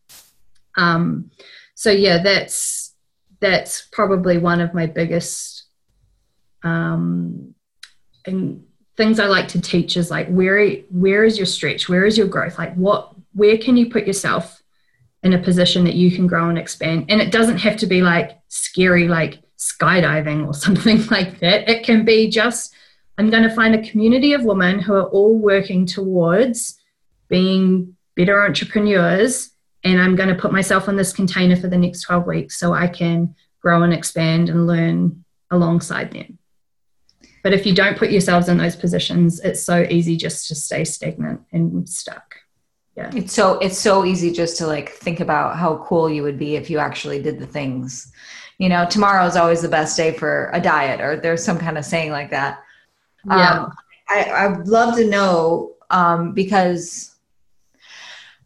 [0.78, 1.32] um,
[1.76, 2.94] so yeah that's
[3.40, 5.66] that's probably one of my biggest
[6.64, 7.54] um,
[8.26, 8.64] and
[8.96, 12.28] things i like to teach is like where where is your stretch where is your
[12.28, 14.62] growth like what where can you put yourself
[15.24, 18.02] in a position that you can grow and expand and it doesn't have to be
[18.02, 21.70] like scary like skydiving or something like that.
[21.70, 22.74] It can be just,
[23.18, 26.80] I'm going to find a community of women who are all working towards
[27.30, 29.52] being better entrepreneurs.
[29.84, 32.74] And I'm going to put myself in this container for the next 12 weeks so
[32.74, 36.38] I can grow and expand and learn alongside them.
[37.43, 40.86] But if you don't put yourselves in those positions, it's so easy just to stay
[40.86, 42.36] stagnant and stuck.
[42.96, 43.12] Yeah.
[43.13, 46.56] It's so it's so easy just to like think about how cool you would be
[46.56, 48.13] if you actually did the things
[48.58, 51.78] you know tomorrow is always the best day for a diet or there's some kind
[51.78, 52.63] of saying like that
[53.28, 53.74] yeah um,
[54.10, 57.12] I, i'd love to know um, because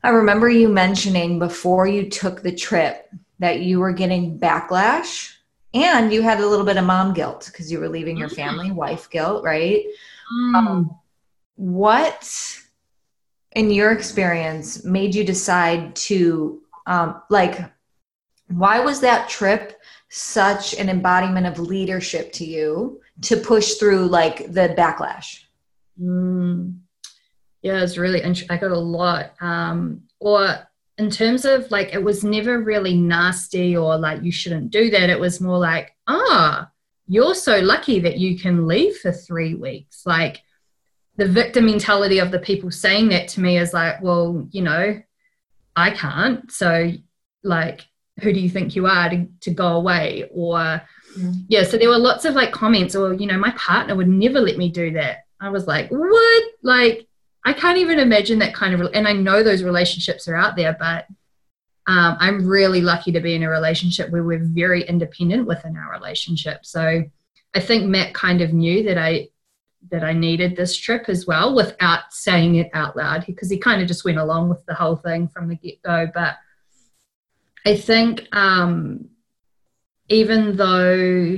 [0.08, 5.34] i remember you mentioning before you took the trip that you were getting backlash
[5.74, 8.72] and you had a little bit of mom guilt because you were leaving your family
[8.72, 9.86] wife guilt right
[10.34, 10.56] mm.
[10.56, 10.98] um,
[11.56, 12.60] what
[13.52, 17.60] in your experience made you decide to um, like
[18.48, 24.52] why was that trip such an embodiment of leadership to you to push through like
[24.54, 25.44] the backlash?
[26.02, 26.80] Mm,
[27.62, 28.56] yeah, it's really interesting.
[28.56, 29.32] I got a lot.
[29.42, 30.56] Um, or
[30.98, 35.10] in terms of like, it was never really nasty or like you shouldn't do that.
[35.10, 36.70] It was more like, ah,
[37.08, 40.04] you're so lucky that you can leave for three weeks.
[40.06, 40.42] Like
[41.18, 45.02] the victim mentality of the people saying that to me is like, well, you know,
[45.76, 46.52] I can't.
[46.52, 46.92] So
[47.44, 47.86] like
[48.22, 50.82] who do you think you are to, to go away or
[51.18, 51.34] mm.
[51.48, 54.40] yeah so there were lots of like comments or you know my partner would never
[54.40, 57.07] let me do that i was like what like
[57.48, 60.76] i can't even imagine that kind of and i know those relationships are out there
[60.80, 61.08] but
[61.88, 65.92] um, i'm really lucky to be in a relationship where we're very independent within our
[65.92, 66.66] relationship.
[66.66, 67.04] So
[67.56, 69.30] i think matt kind of knew that i
[69.90, 73.82] that i needed this trip as well without saying it out loud because he kind
[73.82, 76.08] of just went along with the whole thing from the get-go.
[76.14, 76.36] But
[77.68, 79.10] I think um,
[80.08, 81.38] even though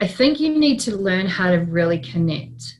[0.00, 2.78] I think you need to learn how to really connect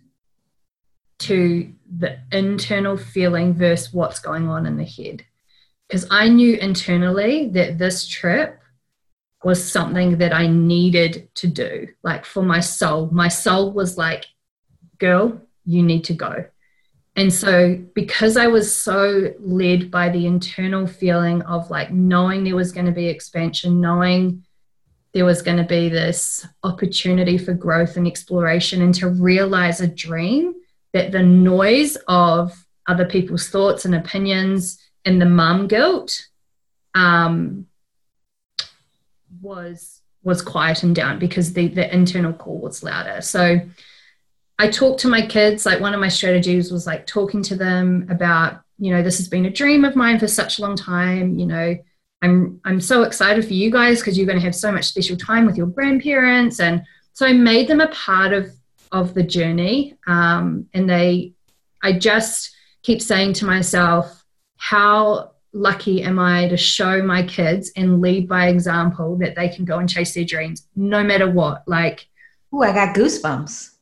[1.20, 5.24] to the internal feeling versus what's going on in the head.
[5.88, 8.60] Because I knew internally that this trip
[9.42, 13.08] was something that I needed to do, like for my soul.
[13.12, 14.26] My soul was like,
[14.98, 16.44] girl, you need to go.
[17.16, 22.54] And so, because I was so led by the internal feeling of like knowing there
[22.54, 24.44] was going to be expansion, knowing
[25.14, 29.88] there was going to be this opportunity for growth and exploration, and to realize a
[29.88, 30.54] dream
[30.92, 32.52] that the noise of
[32.86, 36.26] other people's thoughts and opinions and the mum guilt
[36.94, 37.66] um,
[39.40, 43.20] was was quietened down because the the internal call was louder.
[43.20, 43.60] So
[44.58, 48.08] I talked to my kids, like one of my strategies was like talking to them
[48.10, 51.38] about, you know, this has been a dream of mine for such a long time,
[51.38, 51.76] you know,
[52.22, 55.16] I'm I'm so excited for you guys because you're going to have so much special
[55.16, 56.82] time with your grandparents and
[57.12, 58.50] so I made them a part of
[58.92, 61.34] of the journey um, and they
[61.82, 64.24] I just keep saying to myself
[64.56, 69.64] how lucky am I to show my kids and lead by example that they can
[69.64, 72.08] go and chase their dreams no matter what like
[72.52, 73.74] oh I got goosebumps.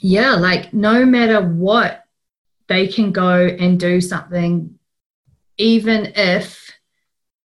[0.00, 2.04] Yeah, like no matter what,
[2.68, 4.78] they can go and do something,
[5.58, 6.69] even if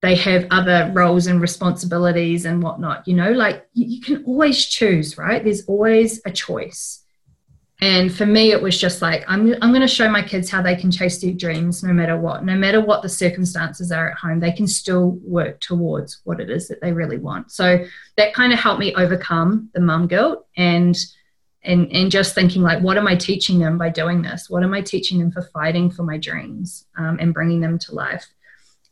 [0.03, 3.07] they have other roles and responsibilities and whatnot.
[3.07, 5.41] You know, like you, you can always choose, right?
[5.41, 7.05] There's always a choice.
[7.79, 10.61] And for me, it was just like, I'm, I'm going to show my kids how
[10.61, 14.17] they can chase their dreams no matter what, no matter what the circumstances are at
[14.17, 17.53] home, they can still work towards what it is that they really want.
[17.53, 17.85] So
[18.17, 20.97] that kind of helped me overcome the mum guilt and,
[21.63, 24.49] and, and just thinking like, what am I teaching them by doing this?
[24.49, 27.95] What am I teaching them for fighting for my dreams um, and bringing them to
[27.95, 28.27] life?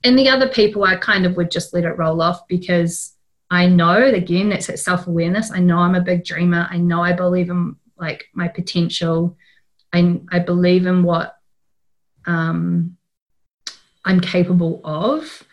[0.04, 3.14] And the other people, I kind of would just let it roll off because
[3.50, 5.52] I know, again, that's that self awareness.
[5.52, 6.68] I know I'm a big dreamer.
[6.70, 9.38] I know I believe in like my potential.
[9.94, 11.38] I, I believe in what
[12.26, 12.98] um,
[14.06, 15.44] I'm capable of.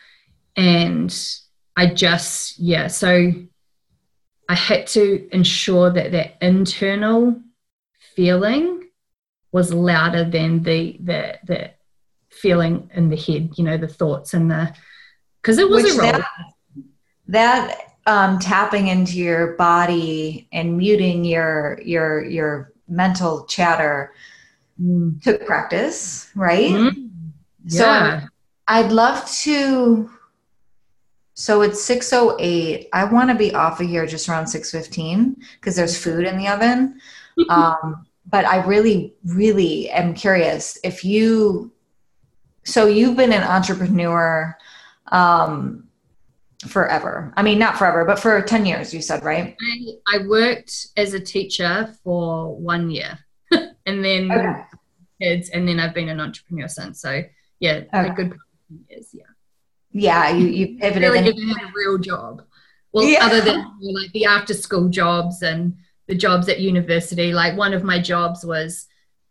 [0.57, 1.15] And
[1.77, 3.33] I just, yeah, so
[4.49, 7.41] I had to ensure that that internal
[8.17, 8.85] feeling
[9.53, 11.71] was louder than the, the, the
[12.41, 14.75] feeling in the head, you know, the thoughts and the,
[15.43, 16.13] because it was Which a role.
[16.13, 16.27] That,
[17.29, 17.79] that
[18.09, 24.15] um, tapping into your body and muting your your your mental chatter
[24.81, 25.23] mm.
[25.23, 26.71] took practice, right?
[26.71, 27.11] Mm.
[27.65, 28.21] Yeah.
[28.21, 28.27] So
[28.67, 30.11] I'd love to.
[31.35, 32.89] So it's six oh eight.
[32.93, 36.39] I want to be off of here just around six fifteen because there's food in
[36.39, 37.01] the oven.
[37.51, 41.73] um, but I really, really am curious if you.
[42.69, 44.57] So you've been an entrepreneur.
[45.11, 45.89] Um,
[46.67, 47.33] forever.
[47.37, 49.57] I mean, not forever, but for 10 years, you said, right?
[49.61, 53.19] I, I worked as a teacher for one year
[53.53, 54.63] and then okay.
[55.23, 57.01] kids, and then I've been an entrepreneur since.
[57.01, 57.23] So,
[57.61, 58.09] yeah, okay.
[58.09, 58.37] a good
[58.89, 59.11] years.
[59.13, 59.23] Yeah.
[59.91, 61.03] Yeah, you, you pivoted.
[61.03, 62.43] really and- had a real job.
[62.93, 63.25] Well, yeah.
[63.27, 67.85] other than like the after school jobs and the jobs at university, like one of
[67.85, 68.87] my jobs was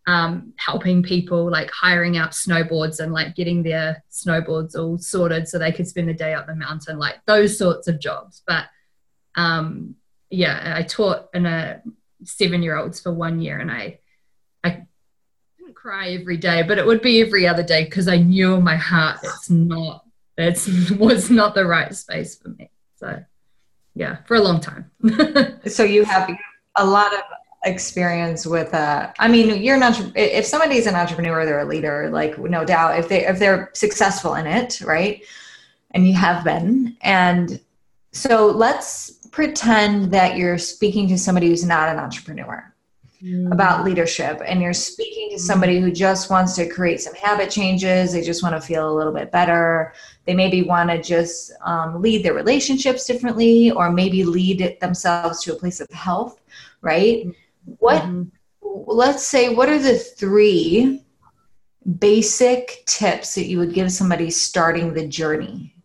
[0.07, 5.59] um, helping people like hiring out snowboards and like getting their snowboards all sorted so
[5.59, 8.41] they could spend the day up the mountain, like those sorts of jobs.
[8.47, 8.65] But
[9.35, 9.95] um,
[10.29, 11.81] yeah, I taught in a
[12.23, 13.99] seven year olds for one year and I,
[14.63, 14.85] I
[15.59, 18.63] didn't cry every day, but it would be every other day because I knew in
[18.63, 20.05] my heart it's not,
[20.37, 20.57] it
[20.97, 22.71] was not the right space for me.
[22.95, 23.21] So
[23.93, 24.89] yeah, for a long time.
[25.67, 26.29] so you have
[26.77, 27.19] a lot of
[27.67, 32.37] experience with uh i mean you're not if somebody's an entrepreneur they're a leader like
[32.39, 35.23] no doubt if they if they're successful in it right?
[35.91, 36.97] And you have been.
[37.01, 37.59] And
[38.11, 42.73] so let's pretend that you're speaking to somebody who's not an entrepreneur
[43.21, 43.51] mm.
[43.51, 48.13] about leadership and you're speaking to somebody who just wants to create some habit changes
[48.13, 49.93] they just want to feel a little bit better.
[50.25, 55.53] They maybe want to just um, lead their relationships differently or maybe lead themselves to
[55.53, 56.41] a place of health
[56.81, 57.25] right?
[57.25, 57.35] Mm
[57.79, 58.23] what mm-hmm.
[58.61, 61.03] let's say what are the three
[61.99, 65.75] basic tips that you would give somebody starting the journey?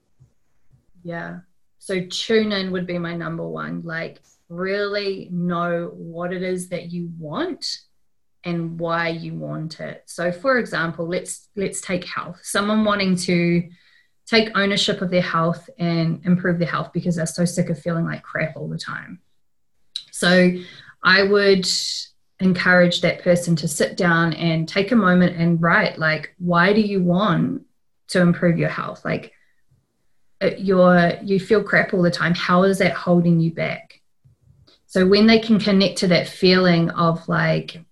[1.02, 1.40] Yeah.
[1.78, 3.82] So tune in would be my number one.
[3.84, 7.78] Like really know what it is that you want
[8.44, 10.02] and why you want it.
[10.06, 12.40] So for example let's let's take health.
[12.42, 13.68] Someone wanting to
[14.26, 18.04] take ownership of their health and improve their health because they're so sick of feeling
[18.04, 19.20] like crap all the time.
[20.10, 20.52] So
[21.02, 21.68] I would
[22.40, 26.80] encourage that person to sit down and take a moment and write like why do
[26.80, 27.62] you want
[28.08, 29.04] to improve your health?
[29.04, 29.32] Like
[30.40, 32.34] uh, you're you feel crap all the time.
[32.34, 34.00] How is that holding you back?
[34.86, 37.82] So when they can connect to that feeling of like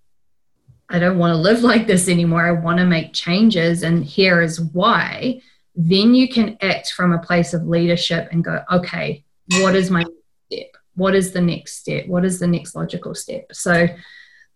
[0.91, 4.41] i don't want to live like this anymore i want to make changes and here
[4.41, 5.41] is why
[5.75, 9.23] then you can act from a place of leadership and go okay
[9.61, 10.03] what is my
[10.51, 12.07] step what is the next step?
[12.07, 13.53] What is the next logical step?
[13.53, 13.87] So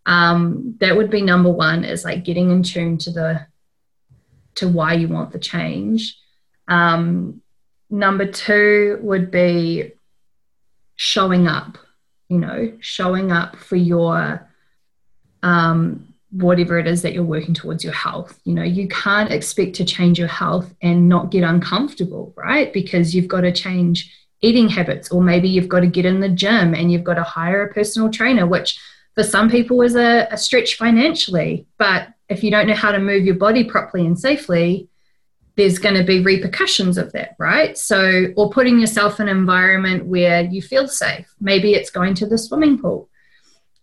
[0.05, 3.47] um, that would be number one is like getting in tune to the
[4.55, 6.17] to why you want the change.
[6.67, 7.41] Um,
[7.89, 9.91] number two would be
[10.95, 11.77] showing up,
[12.29, 14.49] you know, showing up for your
[15.43, 18.39] um, whatever it is that you're working towards your health.
[18.45, 22.71] You know, you can't expect to change your health and not get uncomfortable, right?
[22.71, 24.11] Because you've got to change
[24.45, 27.23] eating habits, or maybe you've got to get in the gym and you've got to
[27.23, 28.79] hire a personal trainer, which
[29.15, 31.65] for some people is a, a stretch financially.
[31.77, 34.87] But if you don't know how to move your body properly and safely,
[35.55, 37.77] there's going to be repercussions of that, right?
[37.77, 41.33] So, or putting yourself in an environment where you feel safe.
[41.39, 43.09] Maybe it's going to the swimming pool,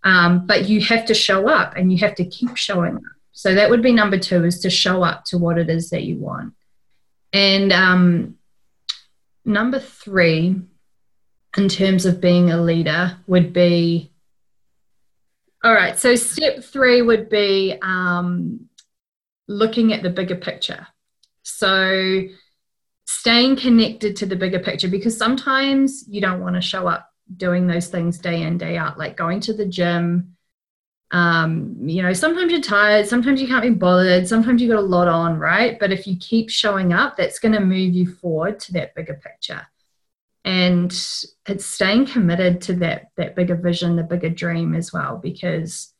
[0.05, 3.03] um, but you have to show up and you have to keep showing up.
[3.33, 6.03] So that would be number two: is to show up to what it is that
[6.03, 6.53] you want.
[7.33, 8.37] And um,
[9.45, 10.61] number three,
[11.57, 14.12] in terms of being a leader, would be
[15.64, 15.99] all right.
[15.99, 18.68] So, step three would be um,
[19.47, 20.88] looking at the bigger picture.
[21.45, 22.22] So,
[23.07, 27.66] staying connected to the bigger picture because sometimes you don't want to show up doing
[27.66, 30.36] those things day in day out like going to the gym
[31.13, 34.83] um, you know sometimes you're tired sometimes you can't be bothered sometimes you've got a
[34.83, 35.79] lot on right?
[35.79, 39.21] But if you keep showing up that's going to move you forward to that bigger
[39.23, 39.67] picture.
[40.45, 45.93] And it's staying committed to that that bigger vision the bigger dream as well because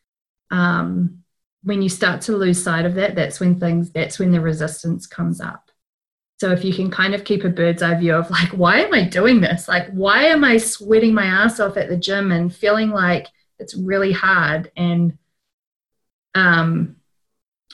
[0.51, 1.23] um,
[1.63, 5.07] when you start to lose sight of that that's when things that's when the resistance
[5.07, 5.71] comes up.
[6.41, 8.95] So if you can kind of keep a bird's eye view of like why am
[8.95, 9.69] i doing this?
[9.69, 13.29] Like why am i sweating my ass off at the gym and feeling like
[13.63, 14.71] it's really hard.
[14.77, 15.17] And
[16.35, 16.97] um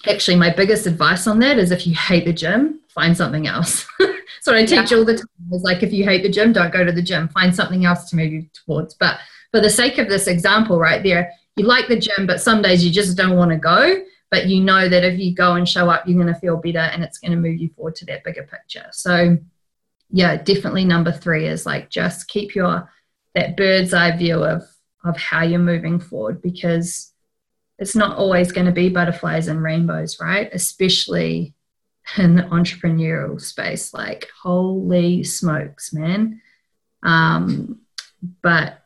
[0.06, 3.86] actually my biggest advice on that is if you hate the gym find something else.
[4.40, 4.98] So i teach yeah.
[4.98, 7.28] all the time is like if you hate the gym don't go to the gym.
[7.28, 8.94] Find something else to move you towards.
[8.94, 9.18] But
[9.50, 12.84] for the sake of this example right there you like the gym but some days
[12.84, 13.96] you just don't want to go
[14.30, 16.78] but you know that if you go and show up you're going to feel better
[16.78, 18.86] and it's going to move you forward to that bigger picture.
[18.92, 19.38] So
[20.10, 22.90] yeah definitely number three is like just keep your
[23.34, 24.62] that bird's eye view of
[25.08, 27.12] of how you're moving forward because
[27.78, 30.50] it's not always going to be butterflies and rainbows right?
[30.52, 31.54] Especially
[32.16, 36.40] in the entrepreneurial space like holy smokes man.
[37.02, 37.80] Um,
[38.42, 38.82] but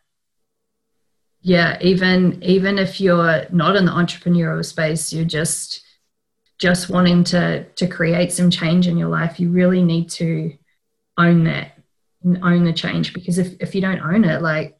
[1.42, 5.82] yeah even even if you're not in the entrepreneurial space you're just
[6.58, 10.56] just wanting to to create some change in your life you really need to
[11.18, 11.72] own that
[12.22, 14.78] and own the change because if, if you don't own it like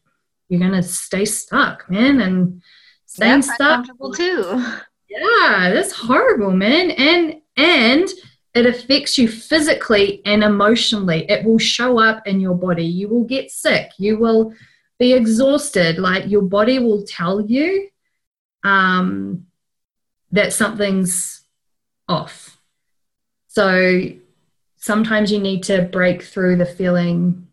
[0.49, 2.61] you're gonna stay stuck man and
[3.05, 3.85] staying yeah, stuck.
[4.15, 4.65] too.
[5.09, 8.09] Yeah that's horrible man and and
[8.53, 11.25] it affects you physically and emotionally.
[11.29, 12.85] It will show up in your body.
[12.85, 13.91] You will get sick.
[13.97, 14.53] You will
[14.99, 15.97] be exhausted.
[15.97, 17.89] Like your body will tell you
[18.63, 19.47] um,
[20.31, 21.43] that something's
[22.07, 22.61] off.
[23.47, 24.03] So
[24.77, 27.47] sometimes you need to break through the feeling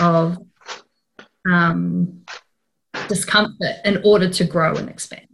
[0.00, 0.45] of
[1.50, 2.24] um,
[3.08, 5.26] discomfort in order to grow and expand.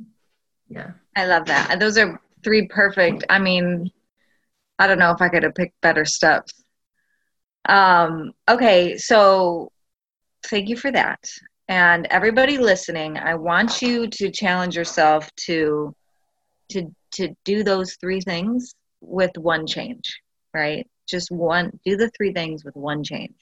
[0.68, 0.92] Yeah.
[1.16, 1.78] I love that.
[1.78, 3.24] Those are three perfect.
[3.28, 3.90] I mean,
[4.78, 6.52] I don't know if I could have picked better steps.
[7.68, 9.70] Um, okay, so
[10.46, 11.24] thank you for that.
[11.68, 15.94] And everybody listening, I want you to challenge yourself to
[16.70, 20.20] to to do those three things with one change,
[20.52, 20.88] right?
[21.06, 23.34] Just one do the three things with one change.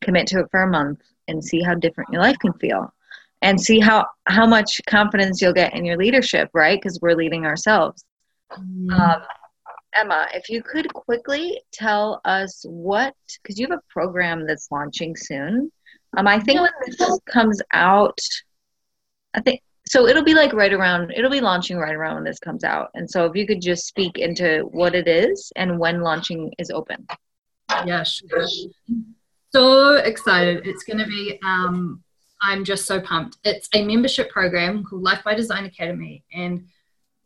[0.00, 2.92] Commit to it for a month and see how different your life can feel.
[3.40, 6.80] And see how how much confidence you'll get in your leadership, right?
[6.80, 8.04] Because we're leading ourselves.
[8.52, 8.90] Mm.
[8.90, 9.22] Um,
[9.94, 15.16] Emma, if you could quickly tell us what, because you have a program that's launching
[15.16, 15.72] soon.
[16.16, 18.18] Um, I think when this comes out,
[19.34, 20.06] I think so.
[20.06, 21.12] It'll be like right around.
[21.14, 22.90] It'll be launching right around when this comes out.
[22.94, 26.70] And so, if you could just speak into what it is and when launching is
[26.70, 27.06] open.
[27.84, 28.46] Yeah, sure.
[29.50, 30.66] So excited!
[30.66, 31.38] It's going to be.
[31.42, 32.02] Um,
[32.40, 33.38] I'm just so pumped.
[33.44, 36.66] It's a membership program called Life by Design Academy, and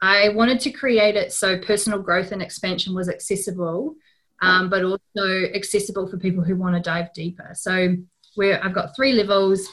[0.01, 3.95] I wanted to create it so personal growth and expansion was accessible,
[4.41, 7.51] um, but also accessible for people who want to dive deeper.
[7.55, 7.97] So
[8.35, 9.69] where I've got three levels.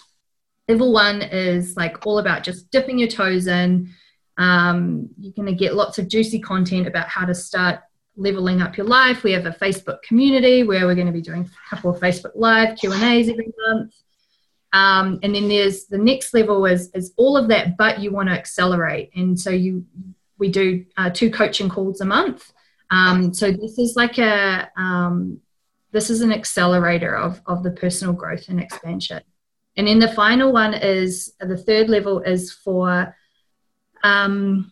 [0.68, 3.90] Level one is like all about just dipping your toes in.
[4.38, 7.80] Um, you're going to get lots of juicy content about how to start
[8.20, 9.24] leveling up your life.
[9.24, 12.34] We have a Facebook community where we're going to be doing a couple of Facebook
[12.36, 13.96] Live Q and A's every month.
[14.74, 18.30] Um, and then there's the next level is is all of that, but you want
[18.30, 19.10] to accelerate.
[19.16, 19.86] And so you
[20.38, 22.52] we do uh, two coaching calls a month.
[22.92, 25.40] Um, so this is like a um,
[25.92, 29.22] this is an accelerator of, of the personal growth and expansion.
[29.76, 33.16] And then the final one is the third level is for
[34.04, 34.72] um,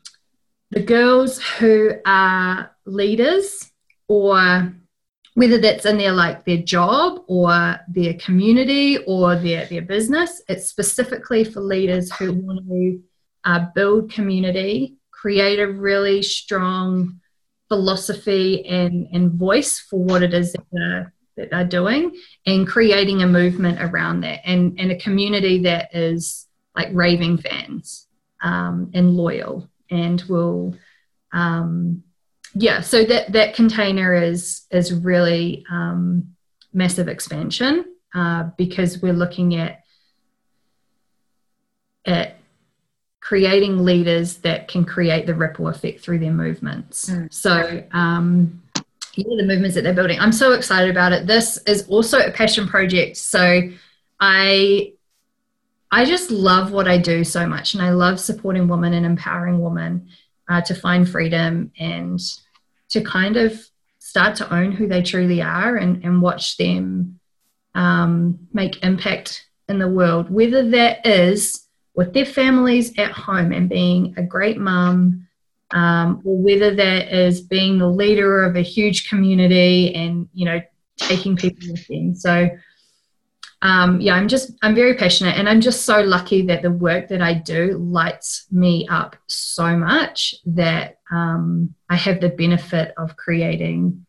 [0.72, 3.72] the girls who are leaders
[4.08, 4.74] or
[5.36, 10.68] whether that's in their like their job or their community or their, their business it's
[10.68, 13.02] specifically for leaders who want to
[13.46, 17.20] uh, build community create a really strong
[17.68, 22.16] philosophy and, and voice for what it is that they're, that they're doing
[22.46, 28.08] and creating a movement around that and, and a community that is like raving fans
[28.42, 30.76] um, and loyal and will
[31.34, 32.04] um,
[32.54, 36.36] yeah so that that container is is really um,
[36.74, 37.86] massive expansion
[38.16, 39.84] uh, because we're looking at
[42.06, 42.38] at
[43.28, 47.10] creating leaders that can create the ripple effect through their movements.
[47.10, 47.34] Mm.
[47.34, 48.64] So, um,
[49.16, 50.18] yeah, the movements that they're building.
[50.18, 51.28] I'm so excited about it.
[51.28, 53.18] This is also a passion project.
[53.18, 53.64] So,
[54.22, 54.94] I
[55.92, 59.60] I just love what I do so much, and I love supporting women and empowering
[59.62, 60.10] women
[60.50, 62.20] uh, to find freedom and
[62.90, 63.60] to kind of
[64.00, 67.20] start to own who they truly are and, and watch them
[67.76, 73.70] um, make impact in the world, whether that is with their families at home and
[73.70, 75.28] being a great mum,
[75.72, 80.62] um, or whether that is being the leader of a huge community and you know
[80.98, 82.16] taking people with them.
[82.16, 82.50] So
[83.62, 87.08] um, yeah, I'm just I'm very passionate, and I'm just so lucky that the work
[87.08, 93.16] that I do lights me up so much that um, I have the benefit of
[93.18, 94.06] creating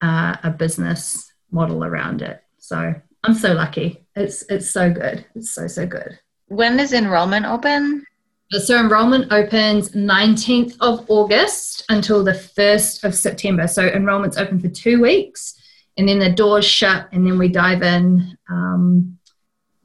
[0.00, 2.42] uh, a business model around it.
[2.58, 4.04] So I'm so lucky.
[4.14, 5.24] It's it's so good.
[5.34, 6.18] It's so so good.
[6.46, 8.04] When is enrollment open?
[8.50, 13.66] So enrollment opens 19th of August until the 1st of September.
[13.66, 15.58] So enrollment's open for two weeks,
[15.96, 19.18] and then the doors shut, and then we dive in, um,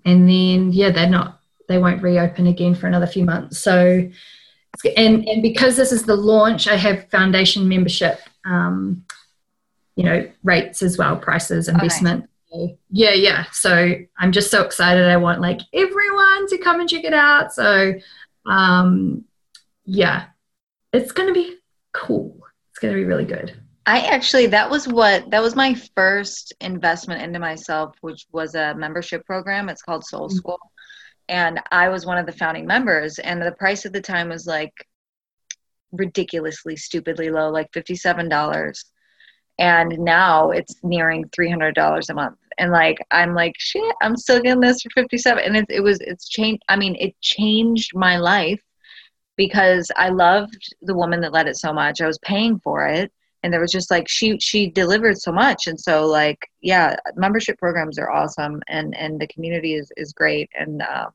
[0.05, 3.59] and then yeah, they're not they won't reopen again for another few months.
[3.59, 4.09] So
[4.95, 9.05] and and because this is the launch, I have foundation membership, um,
[9.95, 12.23] you know, rates as well, prices, investment.
[12.23, 12.29] Okay
[12.89, 13.45] yeah yeah.
[13.51, 15.07] So i'm just so excited.
[15.07, 17.53] I want like everyone to come and check it out.
[17.53, 17.93] So
[18.45, 19.25] um
[19.85, 20.25] yeah.
[20.91, 21.57] It's gonna be
[21.93, 22.35] cool.
[22.71, 23.55] It's gonna be really good
[23.89, 28.75] i actually that was what that was my first investment into myself which was a
[28.75, 29.67] membership program.
[29.67, 30.37] It's called soul mm-hmm.
[30.37, 30.59] school.
[31.27, 34.45] And i was one of the founding members and the price at the time was
[34.45, 34.73] like
[35.91, 38.83] ridiculously stupidly low like $57
[39.57, 42.37] and now it's nearing $300 a month.
[42.59, 45.99] And like i'm like shit i'm still getting this for 57 and it, it was
[46.01, 48.61] it's changed i mean it changed my life
[49.35, 52.01] because i loved the woman that led it so much.
[52.01, 53.11] I was paying for it
[53.43, 57.57] and there was just like she she delivered so much and so like yeah membership
[57.57, 61.11] programs are awesome and and the community is is great and um,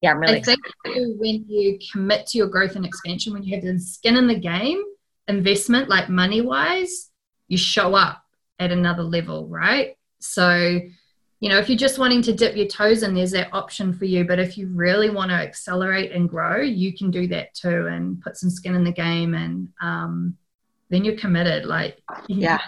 [0.00, 3.54] yeah i'm really I think when you commit to your growth and expansion when you
[3.54, 4.82] have the skin in the game
[5.28, 7.10] investment like money wise
[7.48, 8.22] you show up
[8.58, 9.96] at another level, right?
[10.18, 10.80] So,
[11.40, 14.06] you know, if you're just wanting to dip your toes in, there's that option for
[14.06, 14.24] you.
[14.24, 18.20] But if you really want to accelerate and grow, you can do that too and
[18.20, 20.36] put some skin in the game and um,
[20.90, 21.66] then you're committed.
[21.66, 22.60] Like, yeah.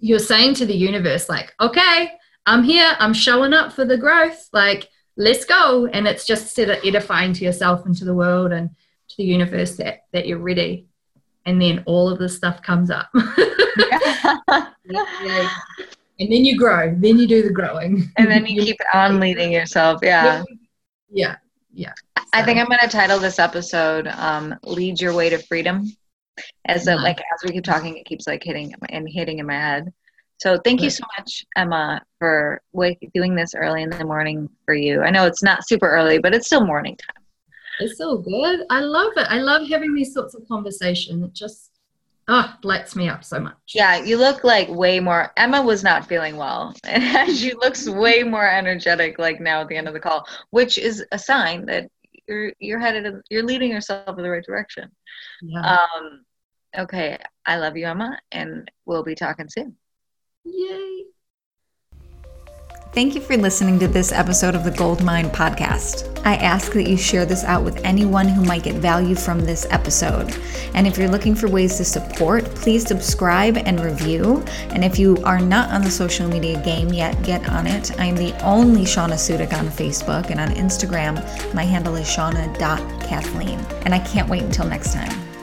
[0.00, 2.12] You're saying to the universe, like, okay,
[2.46, 4.48] I'm here, I'm showing up for the growth.
[4.52, 5.86] Like, let's go.
[5.86, 10.04] And it's just edifying to yourself and to the world and to the universe that,
[10.12, 10.86] that you're ready.
[11.46, 13.08] And then all of this stuff comes up.
[14.84, 15.50] yeah.
[16.20, 16.94] And then you grow.
[16.96, 18.10] Then you do the growing.
[18.16, 19.98] And then you keep on leading yourself.
[20.02, 20.44] Yeah.
[21.10, 21.36] Yeah.
[21.72, 21.92] Yeah.
[22.16, 22.24] So.
[22.32, 25.84] I think I'm going to title this episode um, "Lead Your Way to Freedom."
[26.66, 29.54] As a, like as we keep talking, it keeps like hitting and hitting in my
[29.54, 29.92] head.
[30.38, 32.60] So thank you so much, Emma, for
[33.14, 35.02] doing this early in the morning for you.
[35.02, 37.22] I know it's not super early, but it's still morning time.
[37.80, 38.60] It's so good.
[38.70, 39.26] I love it.
[39.28, 41.24] I love having these sorts of conversations.
[41.24, 41.70] It just
[42.28, 46.06] oh lights me up so much yeah you look like way more emma was not
[46.06, 50.00] feeling well and she looks way more energetic like now at the end of the
[50.00, 51.88] call which is a sign that
[52.26, 54.90] you're you're headed you're leading yourself in the right direction
[55.42, 55.76] yeah.
[55.76, 56.23] um
[56.76, 59.76] okay i love you emma and we'll be talking soon
[60.44, 61.04] yay
[62.94, 66.16] Thank you for listening to this episode of the Goldmine podcast.
[66.24, 69.66] I ask that you share this out with anyone who might get value from this
[69.70, 70.32] episode.
[70.74, 74.44] And if you're looking for ways to support, please subscribe and review.
[74.70, 77.98] And if you are not on the social media game yet, get on it.
[77.98, 81.16] I am the only Shauna Sudik on Facebook, and on Instagram,
[81.52, 83.58] my handle is shauna.kathleen.
[83.84, 85.33] And I can't wait until next time.